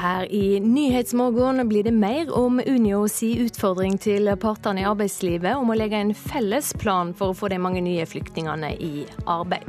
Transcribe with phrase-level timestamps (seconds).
[0.00, 5.72] her i Nyhetsmorgen blir det mer om Unio si utfordring til partene i arbeidslivet om
[5.72, 9.68] å legge en felles plan for å få de mange nye flyktningene i arbeid.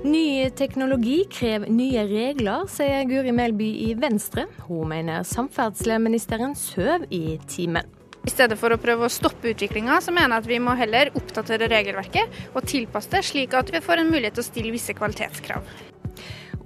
[0.00, 4.46] Ny teknologi krever nye regler, sier Guri Melby i Venstre.
[4.66, 7.86] Hun mener samferdselsministeren søv i timen.
[8.26, 11.12] I stedet for å prøve å stoppe utviklinga, så mener jeg at vi må heller
[11.16, 14.96] oppdatere regelverket og tilpasse det, slik at vi får en mulighet til å stille visse
[14.96, 15.68] kvalitetskrav.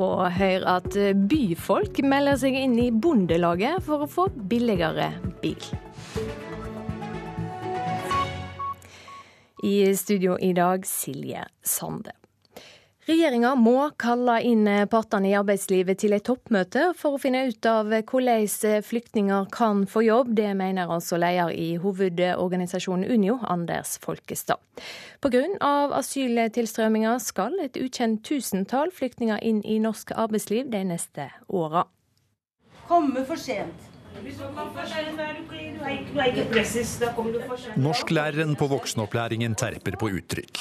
[0.02, 0.96] Og hør at
[1.30, 5.12] byfolk melder seg inn i Bondelaget for å få billigere
[5.42, 5.70] bil.
[9.64, 12.23] I studio i dag Silje Sande.
[13.04, 17.90] Regjeringa må kalle inn partene i arbeidslivet til et toppmøte for å finne ut av
[17.92, 20.30] hvordan flyktninger kan få jobb.
[20.38, 24.56] Det mener altså leder i hovedorganisasjonen Unio, Anders Folkestad.
[25.20, 25.44] Pga.
[26.00, 31.84] asyltilstrømminga skal et ukjent tusentall flyktninger inn i norsk arbeidsliv de neste åra.
[32.88, 33.93] Komme for sent.
[37.76, 40.60] Norsklæreren på voksenopplæringen terper på uttrykk.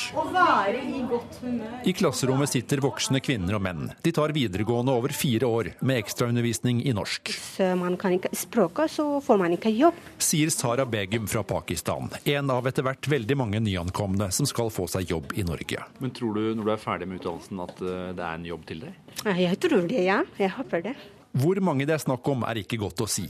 [1.86, 3.92] I klasserommet sitter voksne kvinner og menn.
[4.04, 7.30] De tar videregående over fire år med ekstraundervisning i norsk.
[7.30, 10.02] Hvis man kan ikke språket, så får man ikke jobb.
[10.18, 14.90] Sier Sara Begum fra Pakistan, en av etter hvert veldig mange nyankomne som skal få
[14.92, 15.86] seg jobb i Norge.
[16.02, 18.70] Men tror du når du er ferdig med utdannelsen at eh, det er en jobb
[18.70, 19.02] til deg?
[19.24, 20.24] Jeg tror det, ja.
[20.42, 20.98] Jeg håper det.
[21.34, 23.24] Hvor mange det er snakk om er ikke godt å si.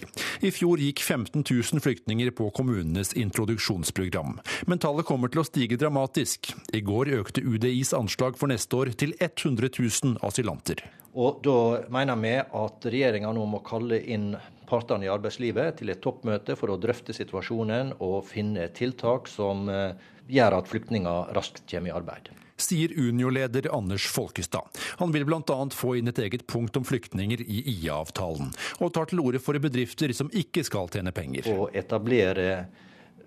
[0.43, 4.41] I fjor gikk 15 000 flyktninger på kommunenes introduksjonsprogram.
[4.67, 6.51] Men tallet kommer til å stige dramatisk.
[6.75, 10.83] I går økte UDIs anslag for neste år til 100 000 asylanter.
[11.15, 11.57] Og Da
[11.93, 14.33] mener vi at regjeringa nå må kalle inn
[14.67, 19.93] partene i arbeidslivet til et toppmøte for å drøfte situasjonen og finne tiltak som eh,
[20.27, 24.79] gjør at flyktninger raskt kommer i arbeid sier Unio-leder Anders Folkestad.
[25.01, 25.57] Han vil bl.a.
[25.73, 30.13] få inn et eget punkt om flyktninger i IA-avtalen, og tar til orde for bedrifter
[30.15, 31.49] som ikke skal tjene penger.
[31.51, 32.65] Å etablere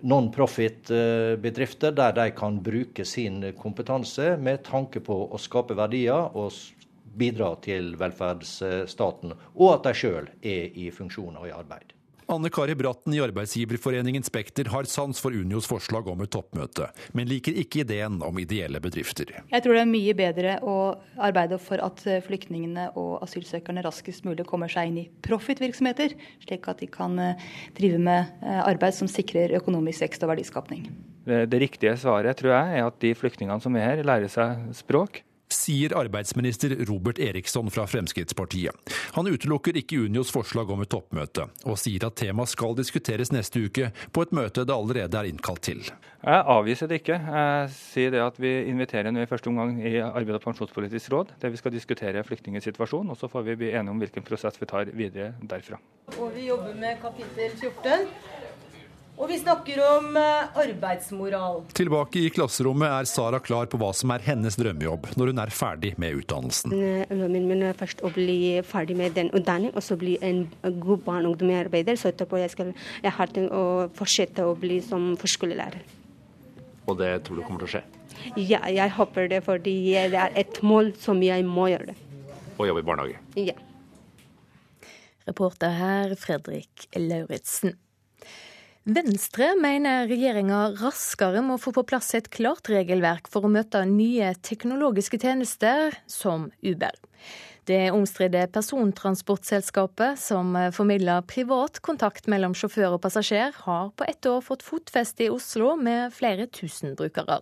[0.01, 6.53] non-profit-bedrifter der de kan bruke sin kompetanse med tanke på å skape verdier og
[7.17, 11.96] bidra til velferdsstaten, og at de sjøl er i funksjon og i arbeid.
[12.27, 17.29] Anne Kari Bratten i Arbeidsgiverforeningen Spekter har sans for Unios forslag om et toppmøte, men
[17.29, 19.31] liker ikke ideen om ideelle bedrifter.
[19.47, 20.75] Jeg tror det er mye bedre å
[21.23, 26.83] arbeide for at flyktningene og asylsøkerne raskest mulig kommer seg inn i profitvirksomheter, slik at
[26.83, 27.47] de kan eh,
[27.79, 30.89] drive med eh, arbeid som sikrer økonomisk vekst og verdiskapning.
[31.27, 35.23] Det riktige svaret tror jeg er at de flyktningene som er her, lærer seg språk
[35.53, 38.93] sier arbeidsminister Robert Eriksson fra Fremskrittspartiet.
[39.15, 43.63] Han utelukker ikke Unios forslag om et toppmøte, og sier at temaet skal diskuteres neste
[43.67, 45.83] uke på et møte det allerede er innkalt til.
[46.23, 47.19] Jeg avviser det ikke.
[47.23, 51.35] Jeg sier det at vi inviterer nå i første omgang i Arbeid- og pensjonspolitisk råd,
[51.41, 54.59] der vi skal diskutere flyktningers situasjon, og så får vi bli enige om hvilken prosess
[54.61, 55.79] vi tar videre derfra.
[56.17, 58.07] Og vi jobber med kapittel 14.
[59.17, 61.63] Og vi snakker om eh, arbeidsmoral.
[61.77, 65.53] Tilbake i klasserommet er Sara klar på hva som er hennes drømmejobb når hun er
[65.57, 66.75] ferdig med utdannelsen.
[67.09, 71.01] Drømmen min er først å bli ferdig med den utdanningen, og så bli en god
[71.07, 71.97] barn- og ungdomsarbeider.
[71.97, 72.69] Så etterpå jeg, skal,
[73.01, 75.81] jeg har tenkt å fortsette å bli som førskolelærer.
[76.85, 77.83] Og det tror du kommer til å skje?
[78.37, 79.75] Ja, jeg håper det, fordi
[80.13, 81.97] det er et mål som jeg må gjøre det.
[82.57, 83.25] Og jobbe i barnehage?
[83.49, 83.57] Ja.
[85.25, 87.73] Reporter her Fredrik Lauritzen.
[88.87, 94.29] Venstre mener regjeringa raskere må få på plass et klart regelverk for å møte nye
[94.47, 96.95] teknologiske tjenester som Uber.
[97.67, 104.39] Det omstridte persontransportselskapet som formidler privat kontakt mellom sjåfør og passasjer, har på ett år
[104.45, 107.41] fått fotfeste i Oslo med flere tusen brukere.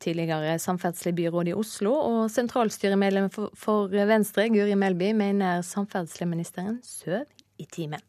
[0.00, 7.28] Tidligere samferdselsbyråd i Oslo og sentralstyremedlem for Venstre, Guri Melby, mener samferdselsministeren søv
[7.60, 8.00] i timen.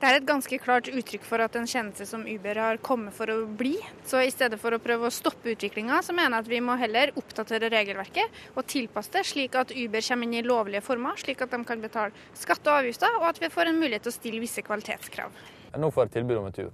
[0.00, 3.28] Det er et ganske klart uttrykk for at en kjennelse som Uber har kommet for
[3.28, 3.74] å bli.
[4.08, 6.76] Så i stedet for å prøve å stoppe utviklinga, så mener jeg at vi må
[6.80, 11.44] heller oppdatere regelverket og tilpasse det, slik at Uber kommer inn i lovlige former, slik
[11.44, 14.16] at de kan betale skatt og avgifter, og at vi får en mulighet til å
[14.16, 15.36] stille visse kvalitetskrav.
[15.76, 16.72] Nå får jeg tilbud om en tur.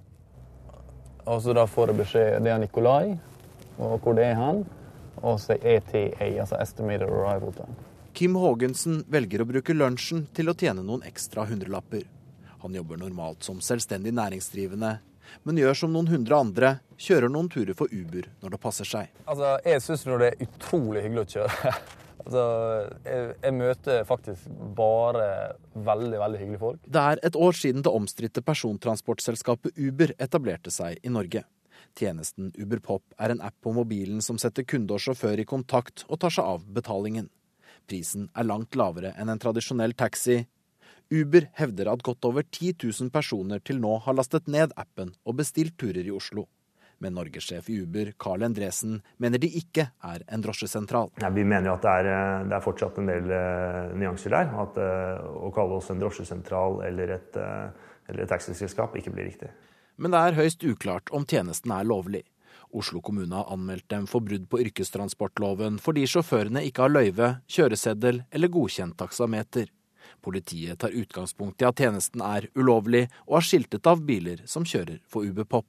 [1.27, 3.17] Og så da får jeg beskjed Det er Nikolai,
[3.83, 4.63] og hvor det er han.
[5.27, 6.13] Og så ETA,
[6.45, 7.75] altså Estimated Arrival Time.
[8.15, 12.07] Kim Haagensen velger å bruke lunsjen til å tjene noen ekstra hundrelapper.
[12.67, 14.97] Han jobber normalt som selvstendig næringsdrivende,
[15.47, 19.13] men gjør som noen hundre andre, kjører noen turer for Uber når det passer seg.
[19.23, 21.71] Altså, Jeg syns det er utrolig hyggelig å kjøre.
[22.25, 22.43] altså,
[23.05, 24.49] jeg, jeg, møter faktisk
[24.81, 25.29] bare
[25.91, 26.81] veldig veldig hyggelige folk.
[26.83, 31.45] Det er et år siden det omstridte persontransportselskapet Uber etablerte seg i Norge.
[31.95, 36.19] Tjenesten Uberpop er en app på mobilen som setter kunde og sjåfør i kontakt og
[36.19, 37.31] tar seg av betalingen.
[37.87, 40.43] Prisen er langt lavere enn en tradisjonell taxi,
[41.11, 45.37] Uber hevder at godt over 10 000 personer til nå har lastet ned appen og
[45.39, 46.49] bestilt turer i Oslo.
[46.99, 51.13] Men norgessjef i Uber, Carl Endresen, mener de ikke er en drosjesentral.
[51.21, 54.33] Ja, vi mener jo at det er, eh, det er fortsatt en del uh, nyanser
[54.33, 54.55] der.
[54.65, 59.29] At uh, å kalle oss en drosjesentral eller et, uh, eller et taxiselskap ikke blir
[59.29, 59.53] riktig.
[60.01, 62.25] Men det er høyst uklart om tjenesten er lovlig.
[62.77, 68.25] Oslo kommune har anmeldt dem for brudd på yrkestransportloven fordi sjåførene ikke har løyve, kjøreseddel
[68.35, 69.71] eller godkjent taksameter.
[70.25, 75.01] Politiet tar utgangspunkt i at tjenesten er ulovlig, og har skiltet av biler som kjører
[75.09, 75.69] for Uberpop.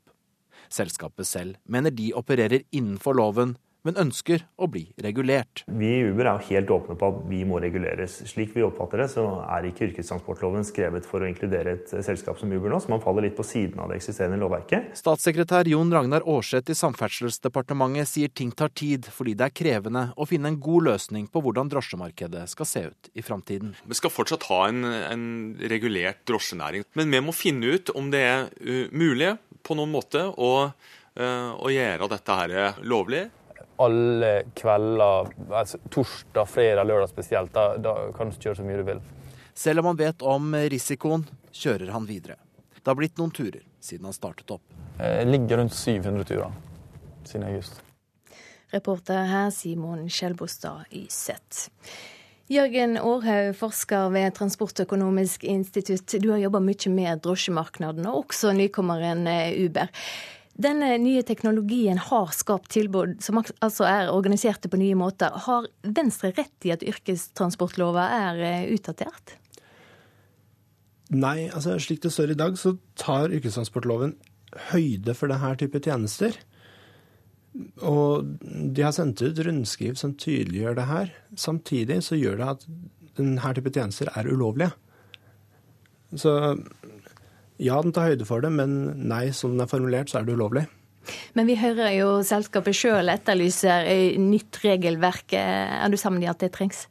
[0.74, 3.56] Selskapet selv mener de opererer innenfor loven,
[3.88, 5.64] men ønsker å bli regulert.
[5.72, 8.20] Vi i Uber er jo helt åpne på at vi må reguleres.
[8.28, 12.52] Slik vi oppfatter det, så er ikke yrkestransportloven skrevet for å inkludere et selskap som
[12.52, 14.92] Uber nå, så man faller litt på siden av det eksisterende lovverket.
[15.00, 20.28] Statssekretær Jon Ragnar Aarseth i Samferdselsdepartementet sier ting tar tid fordi det er krevende å
[20.28, 23.74] finne en god løsning på hvordan drosjemarkedet skal se ut i framtiden.
[23.88, 25.26] Vi skal fortsatt ha en, en
[25.72, 30.28] regulert drosjenæring, men vi må finne ut om det er uh, mulig på noen måte
[30.28, 33.28] å, uh, å gjøre dette her lovlig
[33.78, 37.54] alle kvelder, altså torsdag, fredag, lørdag spesielt.
[37.54, 39.02] Da, da kan du kjøre så mye du vil.
[39.58, 42.38] Selv om han vet om risikoen, kjører han videre.
[42.78, 44.64] Det har blitt noen turer siden han startet opp.
[45.00, 46.54] Jeg ligger rundt 700 turer
[47.28, 47.82] siden august.
[48.72, 51.68] Reporter her Simon Skjelbostad i Sett.
[52.48, 56.16] Jørgen Aarhaug, forsker ved Transportøkonomisk institutt.
[56.24, 59.28] Du har jobba mye med drosjemarkedet, og også nykommeren
[59.66, 59.92] Uber.
[60.58, 65.36] Denne nye teknologien har skapt tilbud som altså er organiserte på nye måter.
[65.46, 69.36] Har Venstre rett i at yrkestransportlova er eh, utdatert?
[71.14, 74.16] Nei, altså slik det står i dag, så tar yrkestransportloven
[74.72, 76.36] høyde for denne type tjenester.
[77.86, 81.14] Og de har sendt ut rundskriv som tydeliggjør det her.
[81.38, 82.68] Samtidig så gjør det at
[83.18, 84.74] denne type tjenester er ulovlige.
[86.18, 86.34] Så
[87.58, 88.76] ja, den tar høyde for det, men
[89.10, 90.68] nei, som den er formulert, så er det ulovlig.
[91.38, 93.88] Men vi hører jo selskapet sjøl etterlyser
[94.20, 95.38] nytt regelverk.
[95.40, 96.86] Er du sammen i at det trengs?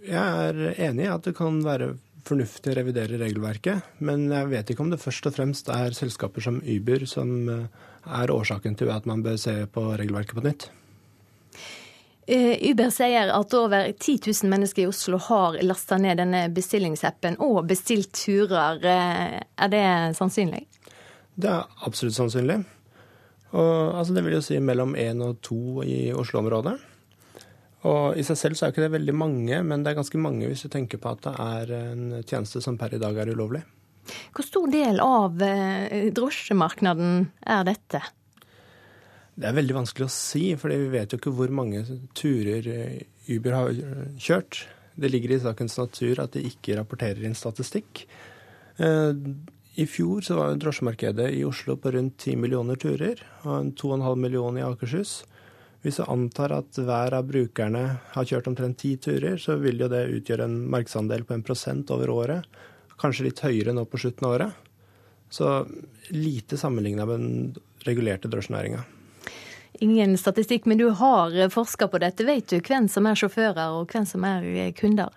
[0.00, 1.92] Jeg er enig i at det kan være
[2.26, 6.44] fornuftig å revidere regelverket, men jeg vet ikke om det først og fremst er selskaper
[6.44, 7.86] som Uber som eh,
[8.20, 10.68] er årsaken til at man bør se på regelverket på nytt.
[12.30, 17.40] Eh, Uber sier at over 10 000 mennesker i Oslo har lasta ned denne bestillingsappen
[17.42, 18.78] og bestilt turer.
[18.86, 20.60] Eh, er det sannsynlig?
[21.34, 22.60] Det er absolutt sannsynlig.
[23.50, 26.76] Og, altså, det vil jo si mellom én og to i Oslo-området.
[27.90, 30.46] Og I seg selv så er ikke det veldig mange, men det er ganske mange
[30.46, 33.64] hvis du tenker på at det er en tjeneste som per i dag er ulovlig.
[34.36, 37.10] Hvor stor del av eh, drosjemarkedet
[37.58, 38.04] er dette?
[39.40, 41.80] Det er veldig vanskelig å si, for vi vet jo ikke hvor mange
[42.18, 42.98] turer eh,
[43.32, 43.78] Uber har
[44.20, 44.66] kjørt.
[45.00, 48.02] Det ligger i sakens natur at de ikke rapporterer inn statistikk.
[48.76, 49.14] Eh,
[49.80, 54.60] I fjor så var drosjemarkedet i Oslo på rundt 10 millioner turer, og 2,5 millioner
[54.60, 55.22] i Akershus.
[55.80, 59.88] Hvis vi antar at hver av brukerne har kjørt omtrent ti turer, så vil jo
[59.88, 62.60] det utgjøre en markedsandel på en prosent over året.
[63.00, 64.70] Kanskje litt høyere nå på slutten av året.
[65.32, 65.62] Så
[66.12, 68.84] lite sammenligna med den regulerte drosjenæringa
[69.78, 72.26] ingen statistikk, men du har forska på dette.
[72.26, 75.14] Vet du hvem som er sjåfører og hvem som er kunder?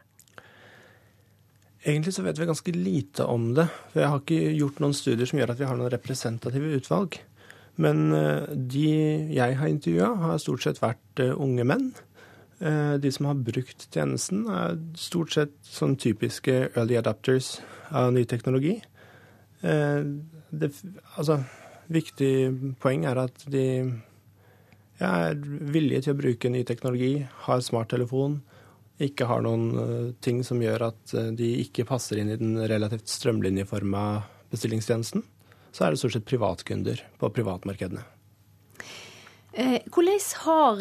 [1.84, 3.68] Egentlig så vet vi ganske lite om det.
[3.92, 7.18] For jeg har ikke gjort noen studier som gjør at vi har noen representative utvalg.
[7.82, 8.88] Men eh, de
[9.34, 11.90] jeg har intervjua, har stort sett vært eh, unge menn.
[12.64, 17.58] Eh, de som har brukt tjenesten, er stort sett sånn typiske early adapters
[17.92, 18.78] av ny teknologi.
[19.64, 20.68] Det,
[21.16, 21.38] altså,
[21.94, 22.32] viktig
[22.84, 23.64] poeng er at de
[25.04, 28.40] jeg er villig til å bruke ny teknologi, har smarttelefon,
[29.04, 32.56] ikke har noen uh, ting som gjør at uh, de ikke passer inn i den
[32.70, 34.04] relativt strømlinjeforma
[34.54, 35.26] bestillingstjenesten.
[35.74, 38.04] Så er det stort sett privatkunder på privatmarkedene.
[39.54, 40.80] Eh, hvordan har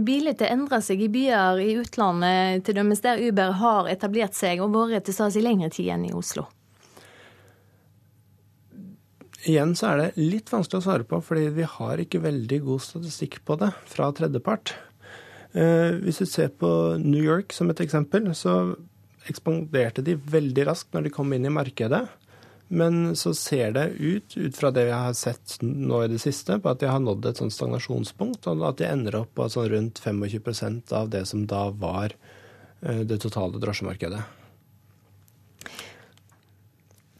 [0.00, 5.04] bildet endra seg i byer i utlandet, dømes der Uber har etablert seg og vært
[5.08, 6.46] til stede i lengre tid enn i Oslo?
[9.44, 12.82] Igjen så er det litt vanskelig å svare på, fordi vi har ikke veldig god
[12.84, 14.72] statistikk på det fra tredjepart.
[15.52, 16.68] Eh, hvis du ser på
[17.02, 18.74] New York som et eksempel, så
[19.28, 22.06] ekspanderte de veldig raskt når de kom inn i markedet.
[22.74, 26.56] Men så ser det ut, ut fra det vi har sett nå i det siste,
[26.58, 29.68] på at de har nådd et sånt stagnasjonspunkt, og at de ender opp på sånn
[29.70, 32.16] rundt 25% av det som da var
[32.80, 34.24] eh, det totale drosjemarkedet.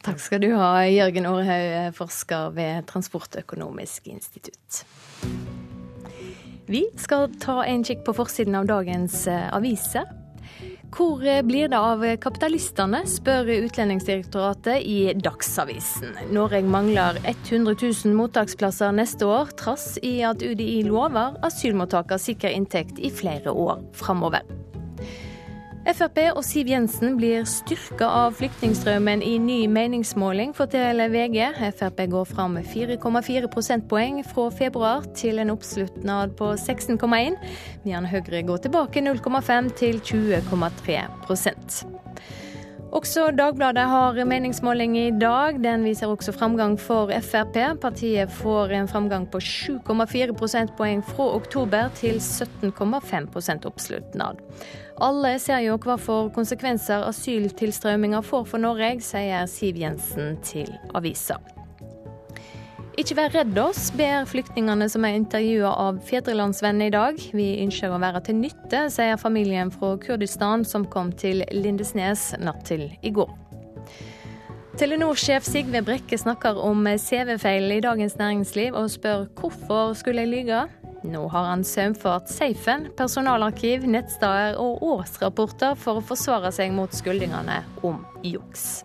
[0.05, 4.83] Takk skal du ha, Jørgen Aarhaug, forsker ved Transportøkonomisk institutt.
[6.69, 10.05] Vi skal ta en kikk på forsiden av dagens eh, aviser.
[10.95, 16.13] Hvor blir det av kapitalistene, spør Utlendingsdirektoratet i Dagsavisen.
[16.37, 23.01] Norge mangler 100 000 mottaksplasser neste år, trass i at UDI lover asylmottakere sikker inntekt
[23.03, 24.45] i flere år framover.
[25.85, 31.51] Frp og Siv Jensen blir styrka av flyktningstrømmen i ny meningsmåling, forteller VG.
[31.77, 37.37] Frp går fram med 4,4 prosentpoeng fra februar til en oppslutnad på 16,1,
[37.85, 41.85] mens Høyre går tilbake 0,5 til 20,3%
[42.95, 45.59] også Dagbladet har meningsmåling i dag.
[45.65, 47.57] Den viser også framgang for Frp.
[47.83, 54.39] Partiet får en framgang på 7,4 prosentpoeng fra oktober til 17,5% oppslutnad.
[55.03, 61.41] Alle ser jo hva for konsekvenser asyltilstrømminga får for Norge, sier Siv Jensen til avisa.
[62.95, 67.19] Ikke vær redd oss, ber flyktningene som er intervjua av Fedrelandsvennen i dag.
[67.35, 72.63] Vi ønsker å være til nytte, sier familien fra Kurdistan som kom til Lindesnes natt
[72.71, 73.33] til i går.
[74.79, 80.63] Telenor-sjef Sigve Brekke snakker om CV-feil i Dagens Næringsliv, og spør hvorfor skulle jeg lyge.
[81.05, 87.61] Nå har han saumfart safen, personalarkiv, nettsteder og årsrapporter for å forsvare seg mot skyldningene
[87.85, 88.85] om juks.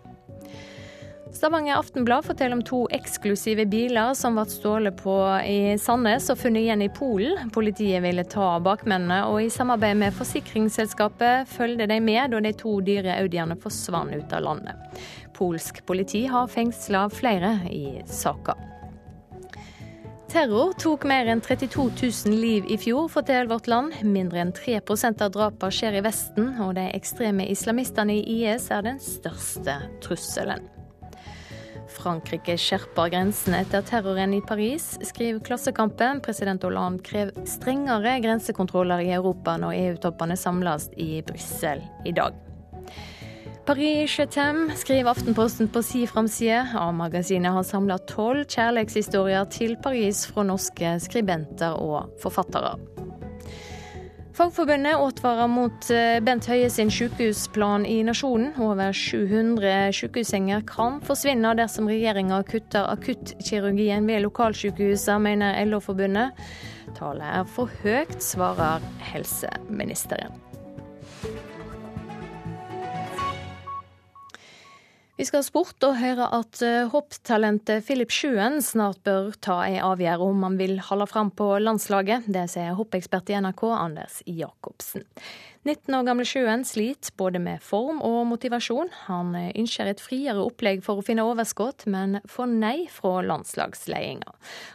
[1.32, 5.14] Stavanger Aftenblad forteller om to eksklusive biler som ble stjålet på
[5.48, 7.52] i Sandnes og funnet igjen i Polen.
[7.54, 12.74] Politiet ville ta bakmennene, og i samarbeid med forsikringsselskapet følger de med da de to
[12.84, 15.00] dyre Audiene forsvant ut av landet.
[15.38, 18.58] Polsk politi har fengsla flere i saka.
[20.30, 23.96] Terror tok mer enn 32 000 liv i fjor, forteller Vårt Land.
[24.06, 28.84] Mindre enn 3% av drapene skjer i Vesten, og de ekstreme islamistene i IS er
[28.86, 30.68] den største trusselen.
[31.90, 36.22] Frankrike skjerper grensene etter terroren i Paris, skriver Klassekampen.
[36.22, 42.38] President Hollande krever strengere grensekontroller i Europa når EU-toppene samles i Brussel i dag.
[43.66, 46.64] Paris Chetem, skriver Aftenposten på si framside.
[46.74, 52.78] A-magasinet har samla tolv kjærlighetshistorier til Paris fra norske skribenter og forfattere.
[54.40, 58.54] Fagforbundet advarer mot eh, Bent Høie sin sykehusplan i Nasjonen.
[58.62, 66.40] Over 700 sykehussenger kan forsvinne dersom regjeringa kutter akuttkirurgien ved lokalsykehusene, mener LO-forbundet.
[66.96, 68.80] Tallet er for høyt, svarer
[69.12, 70.49] helseministeren.
[75.20, 79.82] Vi skal ha sport og høre at eh, hopptalentet Philip Sjøen snart bør ta en
[79.90, 82.30] avgjørelse om han vil holde fram på landslaget.
[82.32, 85.04] Det sier hoppekspert i NRK Anders Jacobsen.
[85.68, 88.88] 19 år gamle Sjøen sliter både med form og motivasjon.
[89.10, 94.24] Han eh, ønsker et friere opplegg for å finne overskudd, men får nei fra landslagsledelsen.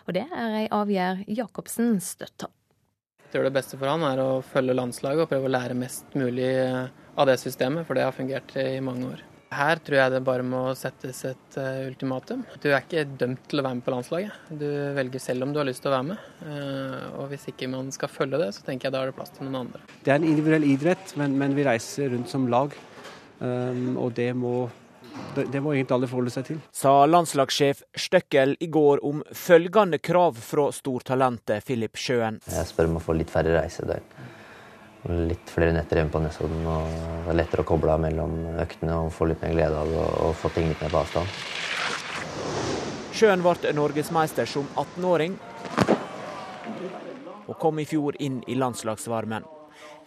[0.05, 2.53] Og det er en avgjørelse Jacobsen støtter.
[3.25, 6.13] Jeg tror det beste for han er å følge landslaget og prøve å lære mest
[6.13, 6.83] mulig eh,
[7.17, 9.31] av det systemet, for det har fungert i mange år.
[9.55, 12.43] Her tror jeg det bare må settes et uh, ultimatum.
[12.61, 14.39] Du er ikke dømt til å være med på landslaget.
[14.49, 16.25] Du velger selv om du har lyst til å være med.
[16.43, 19.31] Uh, og hvis ikke man skal følge det, så tenker jeg da er det plass
[19.35, 19.83] til noen andre.
[20.03, 22.75] Det er en individuell idrett, men, men vi reiser rundt som lag.
[23.39, 24.67] Um, og det må,
[25.35, 26.61] det, det må egentlig alle forholde seg til.
[26.75, 32.43] Sa landslagssjef Støkkel i går om følgende krav fra stortalentet Filip Sjøen.
[32.51, 34.24] Jeg spør om å få litt færre reisedøgn
[35.09, 36.65] litt flere netter hjemme på Nesodden.
[36.65, 36.87] og
[37.25, 40.05] Det er lettere å koble av mellom øktene og få litt mer glede av det
[40.25, 41.27] og få ting litt mer på avstand.
[43.15, 45.37] Sjøen ble norgesmeister som 18-åring
[47.45, 49.45] og kom i fjor inn i landslagsvarmen.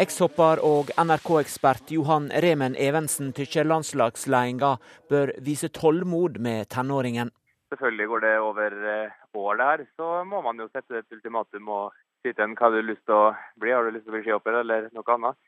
[0.02, 7.32] Ekshopper og NRK-ekspert Johan Remen Evensen tykker landslagsledelsen bør vise tålmod med tenåringen.
[7.72, 11.96] Selvfølgelig går det over år, år der, så må man jo sette et ultimatum og
[12.36, 13.26] til hva du har lyst til å
[13.60, 13.74] bli.
[13.74, 15.38] Har du lyst til å bli skihopper eller noe annet?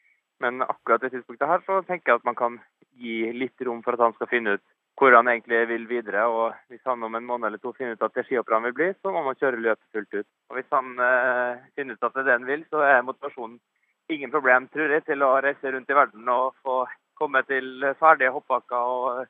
[0.40, 2.60] Men akkurat det tidspunktet her så tenker jeg at man kan
[3.00, 4.66] gi litt rom for at han skal finne ut
[5.00, 6.26] hvor han egentlig vil videre.
[6.28, 8.66] og Hvis han om en måned eller to finner ut at det er skihopper han
[8.68, 10.28] vil bli, så må man kjøre løpet fullt ut.
[10.50, 13.60] Og Hvis han eh, finner ut at det er det han vil, så er motivasjonen
[14.10, 16.82] ingen problem, tror jeg, til å reise rundt i verden og få
[17.20, 19.24] komme til ferdige hoppbakker og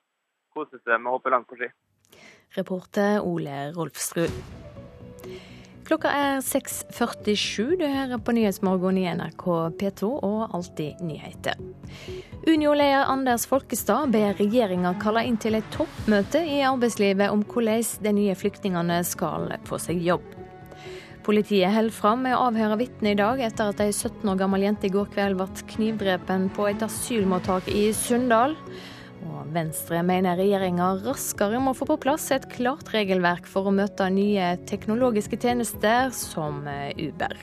[0.55, 1.71] kose seg med å hoppe langt på ski.
[2.57, 4.70] Reporter Ole Rolfsrud.
[5.91, 7.73] Klokka er 6.47.
[7.81, 9.43] Du hører på Nyhetsmorgen i NRK
[9.81, 11.59] P2 og Alltid nyheter.
[12.47, 18.13] Unio-leder Anders Folkestad ber regjeringa kalle inn til et toppmøte i arbeidslivet om hvordan de
[18.21, 20.31] nye flyktningene skal få seg jobb.
[21.27, 24.69] Politiet holder fram med å avhøre vitner i dag etter at ei 17 år gammel
[24.69, 28.55] jente i går kveld ble knivdrepen på et asylmottak i Sunndal.
[29.55, 34.53] Venstre mener regjeringa raskere må få på plass et klart regelverk for å møte nye
[34.69, 37.37] teknologiske tjenester som eh, Uber.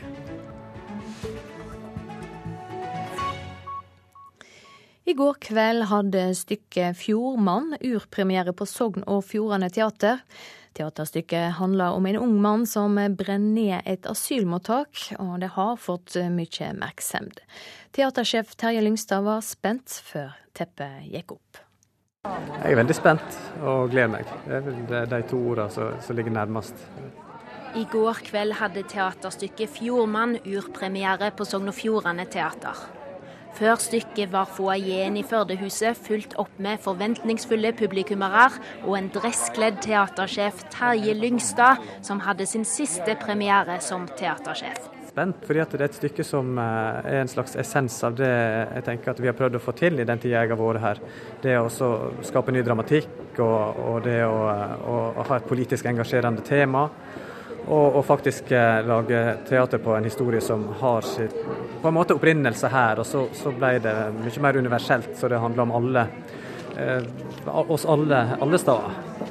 [5.08, 10.20] I går kveld hadde stykket 'Fjordmann' urpremiere på Sogn og Fjordane teater.
[10.75, 16.20] Teaterstykket handler om en ung mann som brenner ned et asylmottak, og det har fått
[16.30, 17.39] mye oppmerksomhet.
[17.96, 21.66] Teatersjef Terje Lyngstad var spent før teppet gikk opp.
[22.63, 24.31] Jeg er veldig spent og gleder meg.
[24.48, 26.86] Det er de to ordene som ligger nærmest.
[27.77, 32.79] I går kveld hadde teaterstykket 'Fjordmann' urpremiere på Sogn og Fjordane teater.
[33.57, 38.50] Før stykket var foajeen i Førdehuset fulgt opp med forventningsfulle publikummere
[38.84, 44.97] og en dresskledd teatersjef Terje Lyngstad, som hadde sin siste premiere som teatersjef.
[45.17, 48.83] Spent, fordi det er et stykke som eh, er en slags essens av det jeg
[48.86, 51.00] tenker at vi har prøvd å få til i den tida jeg har vært her.
[51.41, 51.71] Det å
[52.27, 56.83] skape ny dramatikk og, og det å, å, å ha et politisk engasjerende tema.
[57.65, 62.13] Og, og, faktisk eh, lage teater på en historie som har sitt på en måte
[62.13, 63.01] opprinnelse her.
[63.01, 66.05] Og så, så ble det mye mer universelt, så det handler om alle.
[66.77, 67.09] Eh,
[67.57, 69.26] oss alle, alle steder.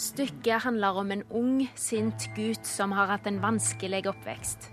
[0.00, 4.70] Stykket handler om en ung, sint gutt som har hatt en vanskelig oppvekst.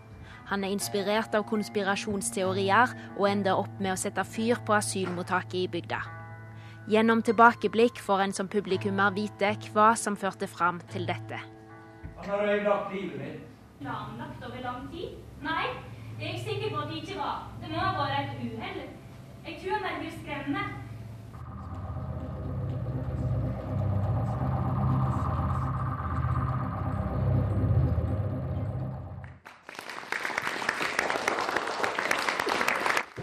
[0.48, 5.66] Han er inspirert av konspirasjonsteorier og ender opp med å sette fyr på asylmottaket i
[5.74, 6.00] bygda.
[6.88, 11.42] Gjennom tilbakeblikk får en som publikummer vite hva som førte fram til dette.
[12.22, 13.46] Han har ødelagt livet mitt.
[13.82, 15.20] Planlagt over lang tid?
[15.44, 15.66] Nei,
[16.16, 17.50] det er jeg sikker på at det ikke var.
[17.60, 18.84] Det må ha vært et uhell.
[19.44, 20.87] Jeg tror han er skremmende.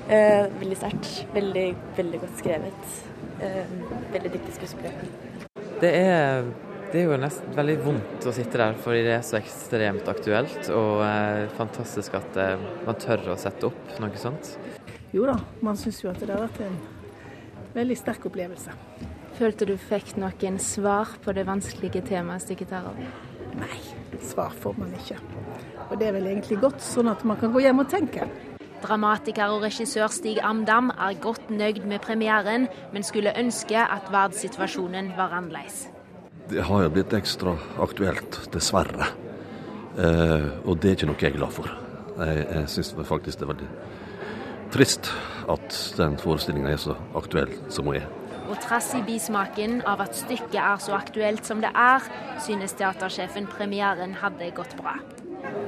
[0.08, 1.26] Eh, veldig sterkt.
[1.34, 2.94] Veldig, veldig godt skrevet.
[3.40, 3.74] Eh,
[4.12, 4.92] veldig dyktig skuespiller.
[5.80, 6.44] Det er,
[6.92, 10.68] det er jo nesten veldig vondt å sitte der, fordi det er så ekstremt aktuelt.
[10.76, 14.54] Og eh, fantastisk at eh, man tør å sette opp noe sånt.
[15.14, 16.78] Jo da, man syns jo at det har vært en
[17.74, 18.76] veldig sterk opplevelse.
[19.34, 23.08] Følte du fikk noen svar på det vanskelige temaet stykket tar over?
[23.58, 23.78] Nei,
[24.22, 25.16] svar får man ikke.
[25.88, 28.28] Og det er vel egentlig godt, sånn at man kan gå hjem og tenke.
[28.82, 35.12] Dramatiker og regissør Stig Amdam er godt nøyd med premieren, men skulle ønske at verdenssituasjonen
[35.16, 35.88] var annerledes.
[36.50, 39.12] Det har jo blitt ekstra aktuelt, dessverre.
[39.96, 41.70] Eh, og det er ikke noe jeg er glad for.
[42.18, 43.70] Jeg, jeg syns faktisk det er veldig
[44.74, 45.10] trist
[45.50, 48.08] at den forestillinga er så aktuell som hun er.
[48.50, 52.04] Og trass i bismaken av at stykket er så aktuelt som det er,
[52.44, 54.98] synes teatersjefen premieren hadde gått bra.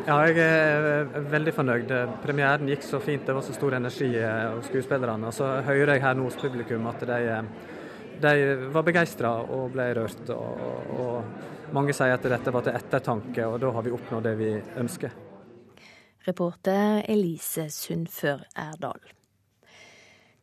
[0.07, 1.93] Ja, jeg er veldig fornøyd.
[2.23, 5.27] Premieren gikk så fint, det var så stor energi eh, hos skuespillerne.
[5.27, 7.75] Og så hører jeg her nå hos publikum at de, eh,
[8.23, 8.35] de
[8.75, 10.23] var begeistra og ble rørt.
[10.31, 10.63] Og,
[10.95, 14.53] og mange sier at dette var til ettertanke, og da har vi oppnådd det vi
[14.79, 15.19] ønsker.
[16.27, 19.16] Reporter Elise Sundfør Erdal.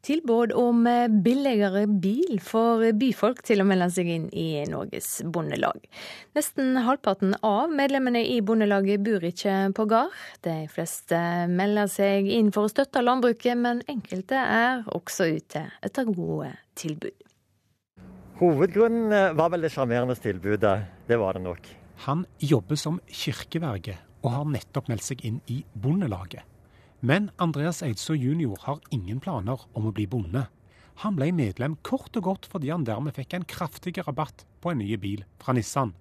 [0.03, 5.79] Tilbud om eh, billigere bil får byfolk til å melde seg inn i Norges Bondelag.
[6.35, 10.11] Nesten halvparten av medlemmene i Bondelaget bor ikke på gard.
[10.43, 16.11] De fleste melder seg inn for å støtte landbruket, men enkelte er også ute etter
[16.11, 17.15] gode tilbud.
[18.43, 20.77] Hovedgrunnen eh, var vel det sjarmerende tilbudet.
[21.07, 21.75] Det var det nok.
[22.09, 26.43] Han jobber som kirkeverge og har nettopp meldt seg inn i Bondelaget.
[27.03, 28.53] Men Andreas Eidså jr.
[28.63, 30.45] har ingen planer om å bli bonde.
[31.03, 34.79] Han ble medlem kort og godt fordi han dermed fikk en kraftig rabatt på en
[34.79, 35.91] ny bil fra Nissan.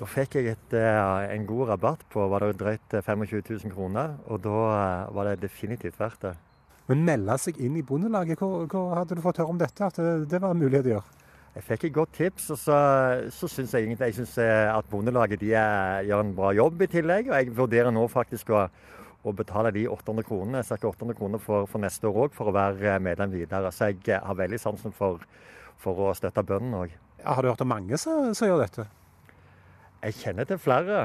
[0.00, 4.16] Da fikk jeg et, eh, en god rabatt på var det drøyt 25 000 kroner,
[4.26, 6.32] og da eh, var det definitivt verdt det.
[6.90, 9.92] Men melde seg inn i Bondelaget, hvor, hadde du fått høre om dette?
[9.92, 11.20] At det, det var mulighet å gjøre?
[11.54, 12.80] Jeg fikk et godt tips, og så,
[13.30, 16.90] så syns jeg egentlig jeg synes eh, at Bondelaget de gjør en bra jobb i
[16.96, 17.30] tillegg.
[17.30, 18.66] Og jeg vurderer nå faktisk å
[19.22, 20.78] og betale de 800 kronene, ca.
[20.88, 23.70] 800 kroner for, for neste år òg, for å være medlem videre.
[23.74, 25.22] Så jeg eh, har veldig sansen for,
[25.80, 26.96] for å støtte bøndene òg.
[27.22, 28.88] Har du hørt om mange som, som gjør dette?
[30.02, 31.04] Jeg kjenner til flere.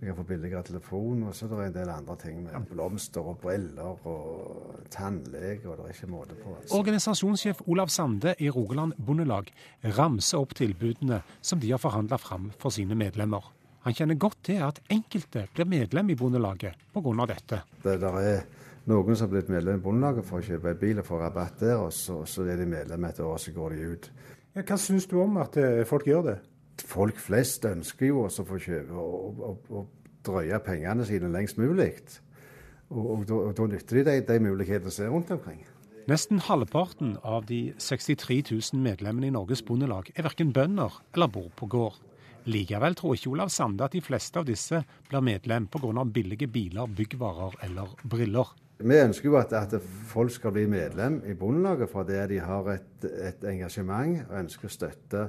[0.00, 3.26] Du kan få billigere telefon, og så er det en del andre ting med blomster
[3.26, 6.54] og briller og tannlege, og det er ikke måte på.
[6.54, 6.78] Altså.
[6.78, 9.50] Organisasjonssjef Olav Sande i Rogaland Bondelag
[9.98, 13.50] ramser opp tilbudene som de har forhandla fram for sine medlemmer.
[13.86, 17.26] Han kjenner godt til at enkelte blir medlem i Bondelaget pga.
[17.26, 17.62] dette.
[17.82, 18.42] Det der er
[18.90, 21.60] noen som har blitt medlem i Bondelaget for å kjøpe en bil og få rabatt
[21.60, 24.10] der, og så, så er de medlem etter år, så går de ut.
[24.54, 26.36] Ja, hva syns du om at eh, folk gjør det?
[26.90, 31.56] Folk flest ønsker jo også å få kjøpe og, og, og, drøye pengene sine lengst
[31.56, 31.94] mulig.
[32.92, 35.62] Og, og da nytter de de, de mulighetene som er rundt omkring.
[36.10, 41.48] Nesten halvparten av de 63 000 medlemmene i Norges Bondelag er verken bønder eller bor
[41.56, 41.96] på gård.
[42.48, 46.04] Likevel tror ikke Olav Sande at de fleste av disse blir medlem pga.
[46.04, 48.54] billige biler, byggvarer eller briller.
[48.80, 49.74] Vi ønsker jo at, at
[50.08, 54.72] folk skal bli medlem i Bondelaget fordi de har et, et engasjement og ønsker å
[54.72, 55.26] støtte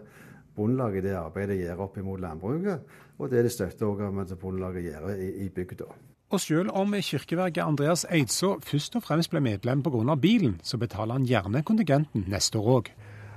[0.56, 2.88] Bondelaget i det arbeidet de gjør opp imot landbruket,
[3.20, 5.88] og det de støtter også at Bondelaget gjør i, i bygda.
[6.32, 10.16] Og selv om kirkeverket Andreas Eidså først og fremst ble medlem pga.
[10.16, 12.92] bilen, så betaler han gjerne kontingenten neste år òg.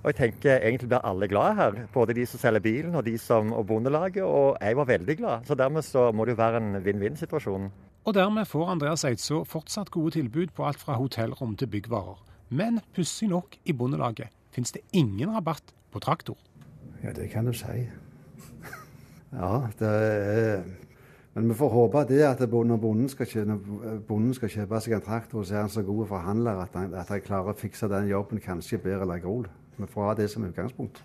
[0.04, 1.76] Og jeg tenker egentlig blir alle glade her.
[1.92, 4.22] Både de som selger bilen og de som og Bondelaget.
[4.22, 5.46] Og jeg var veldig glad.
[5.48, 7.70] Så dermed så må det jo være en vinn-vinn-situasjon.
[8.04, 12.20] Og dermed får Andreas Eidså fortsatt gode tilbud på alt fra hotellrom til byggvarer.
[12.52, 16.36] Men pussig nok, i Bondelaget finnes det ingen rabatt på traktor.
[17.02, 17.88] Ja, det kan du si.
[19.40, 20.62] ja, det er
[21.34, 25.02] men vi får håpe det at når bonden skal, kjøpe, bonden skal kjøpe seg en
[25.02, 28.06] traktor, så er han så god forhandler at han, at han klarer å fikse den
[28.06, 29.48] jobben kanskje bedre enn Grol.
[29.76, 31.02] Vi får ha det som utgangspunkt.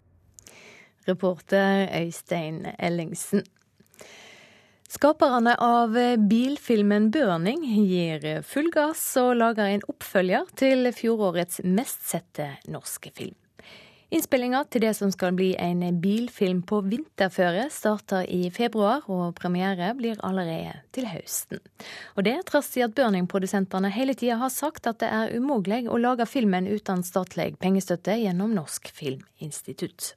[1.07, 3.43] Reporter Øystein Ellingsen.
[4.89, 5.93] Skaperne av
[6.29, 13.38] bilfilmen 'Burning' gir full gass og lager en oppfølger til fjorårets mest sette norske film.
[14.09, 19.91] Innspillinga til det som skal bli en bilfilm på vinterføre, starter i februar, og premiere
[19.93, 21.59] blir allerede til høsten.
[22.17, 25.99] Og det trass i at Burning-produsentene hele tida har sagt at det er umulig å
[26.01, 30.15] lage filmen uten statlig pengestøtte gjennom Norsk Filminstitutt.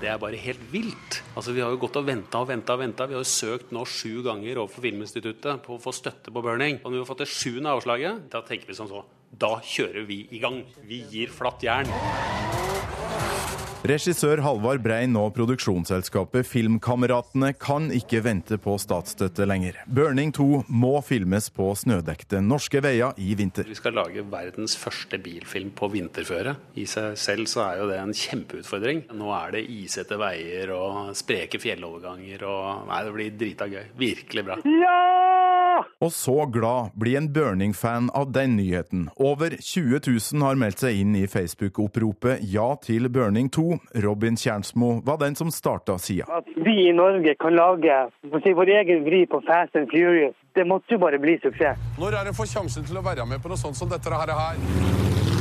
[0.00, 1.18] Det er bare helt vilt.
[1.36, 3.04] Altså, Vi har jo gått og venta og venta.
[3.04, 6.80] Vi har jo søkt nå sju ganger overfor Filminstituttet på å få støtte på burning.
[6.80, 9.04] Og når vi har fått det sjuende avslaget, da tenker vi som så.
[9.38, 10.62] Da kjører vi i gang.
[10.86, 11.90] Vi gir flatt jern.
[13.84, 19.76] Regissør Halvard Brein og produksjonsselskapet Filmkameratene kan ikke vente på statsstøtte lenger.
[19.84, 23.68] 'Burning 2' må filmes på snødekte norske veier i vinter.
[23.68, 26.56] Vi skal lage verdens første bilfilm på vinterføre.
[26.80, 29.04] I seg selv så er jo det en kjempeutfordring.
[29.20, 33.84] Nå er det isete veier og spreke fjelloverganger og Nei, det blir drita gøy.
[34.00, 34.58] Virkelig bra.
[34.64, 35.23] Ja!
[36.04, 39.08] Og så glad blir en Burning-fan av den nyheten.
[39.16, 43.66] Over 20 000 har meldt seg inn i Facebook-oppropet Ja til Burning 2.
[44.04, 46.28] Robin Kjernsmo var den som starta sida.
[46.28, 48.00] At vi i Norge kan lage
[48.42, 51.78] si, vår egen vri på Fast and Furious, det måtte jo bare bli suksess.
[51.98, 55.33] Når er det får sjansen til å være med på noe sånt som dette her?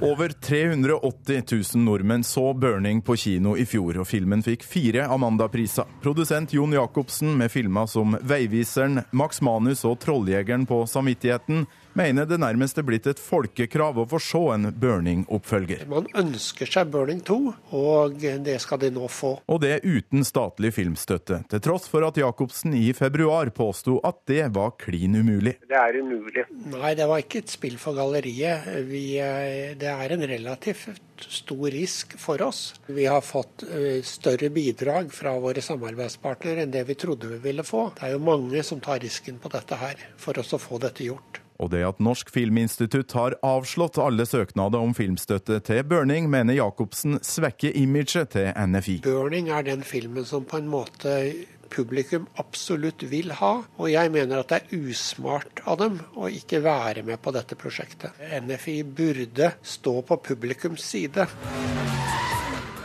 [0.00, 1.42] Over 380
[1.74, 5.86] 000 nordmenn så 'Burning' på kino i fjor, og filmen fikk fire Amanda-priser.
[6.02, 11.66] Produsent Jon Jacobsen med filmer som 'Veiviseren', 'Max Manus' og 'Trolljegeren' på samvittigheten
[11.98, 15.84] mener det nærmest er blitt et folkekrav å få se en Burning-oppfølger.
[15.90, 17.38] Man ønsker seg Burning 2,
[17.78, 19.36] og det skal de nå få.
[19.50, 24.48] Og det uten statlig filmstøtte, til tross for at Jacobsen i februar påsto at det
[24.56, 25.56] var klin umulig.
[25.68, 26.46] Det er umulig.
[26.74, 28.68] Nei, det var ikke et spill for galleriet.
[28.88, 32.74] Vi, eh, det er en relativt stor risk for oss.
[32.86, 37.66] Vi har fått eh, større bidrag fra våre samarbeidspartnere enn det vi trodde vi ville
[37.66, 37.90] få.
[37.98, 41.06] Det er jo mange som tar risken på dette her, for oss å få dette
[41.06, 41.43] gjort.
[41.62, 47.20] Og det at Norsk Filminstitutt har avslått alle søknader om filmstøtte til Burning, mener Jacobsen
[47.22, 49.00] svekker imaget til NFI.
[49.06, 51.14] Burning er den filmen som på en måte
[51.74, 56.62] publikum absolutt vil ha, og jeg mener at det er usmart av dem å ikke
[56.64, 58.14] være med på dette prosjektet.
[58.44, 61.28] NFI burde stå på publikums side.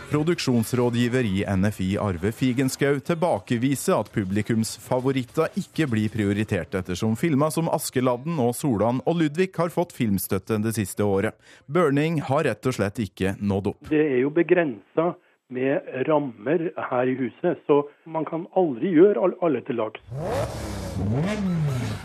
[0.09, 8.41] Produksjonsrådgiver i NFI Arve Figenschou tilbakeviser at publikumsfavoritter ikke blir prioritert, ettersom filmer som 'Askeladden'
[8.41, 11.37] og 'Solan' og 'Ludvig' har fått filmstøtte det siste året.
[11.69, 13.89] 'Burning' har rett og slett ikke nådd opp.
[13.89, 15.13] Det er jo begrensa
[15.49, 20.01] med rammer her i huset, så man kan aldri gjøre alle til lags.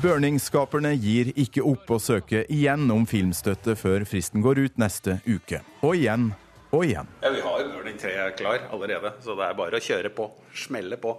[0.03, 5.65] Burning-skaperne gir ikke opp å søke igjen om filmstøtte før fristen går ut neste uke.
[5.81, 6.35] Og igjen
[6.75, 7.09] og igjen.
[7.23, 10.31] Ja, Vi har Burning 3 klar allerede, så det er bare å kjøre på.
[10.55, 11.17] Smelle på.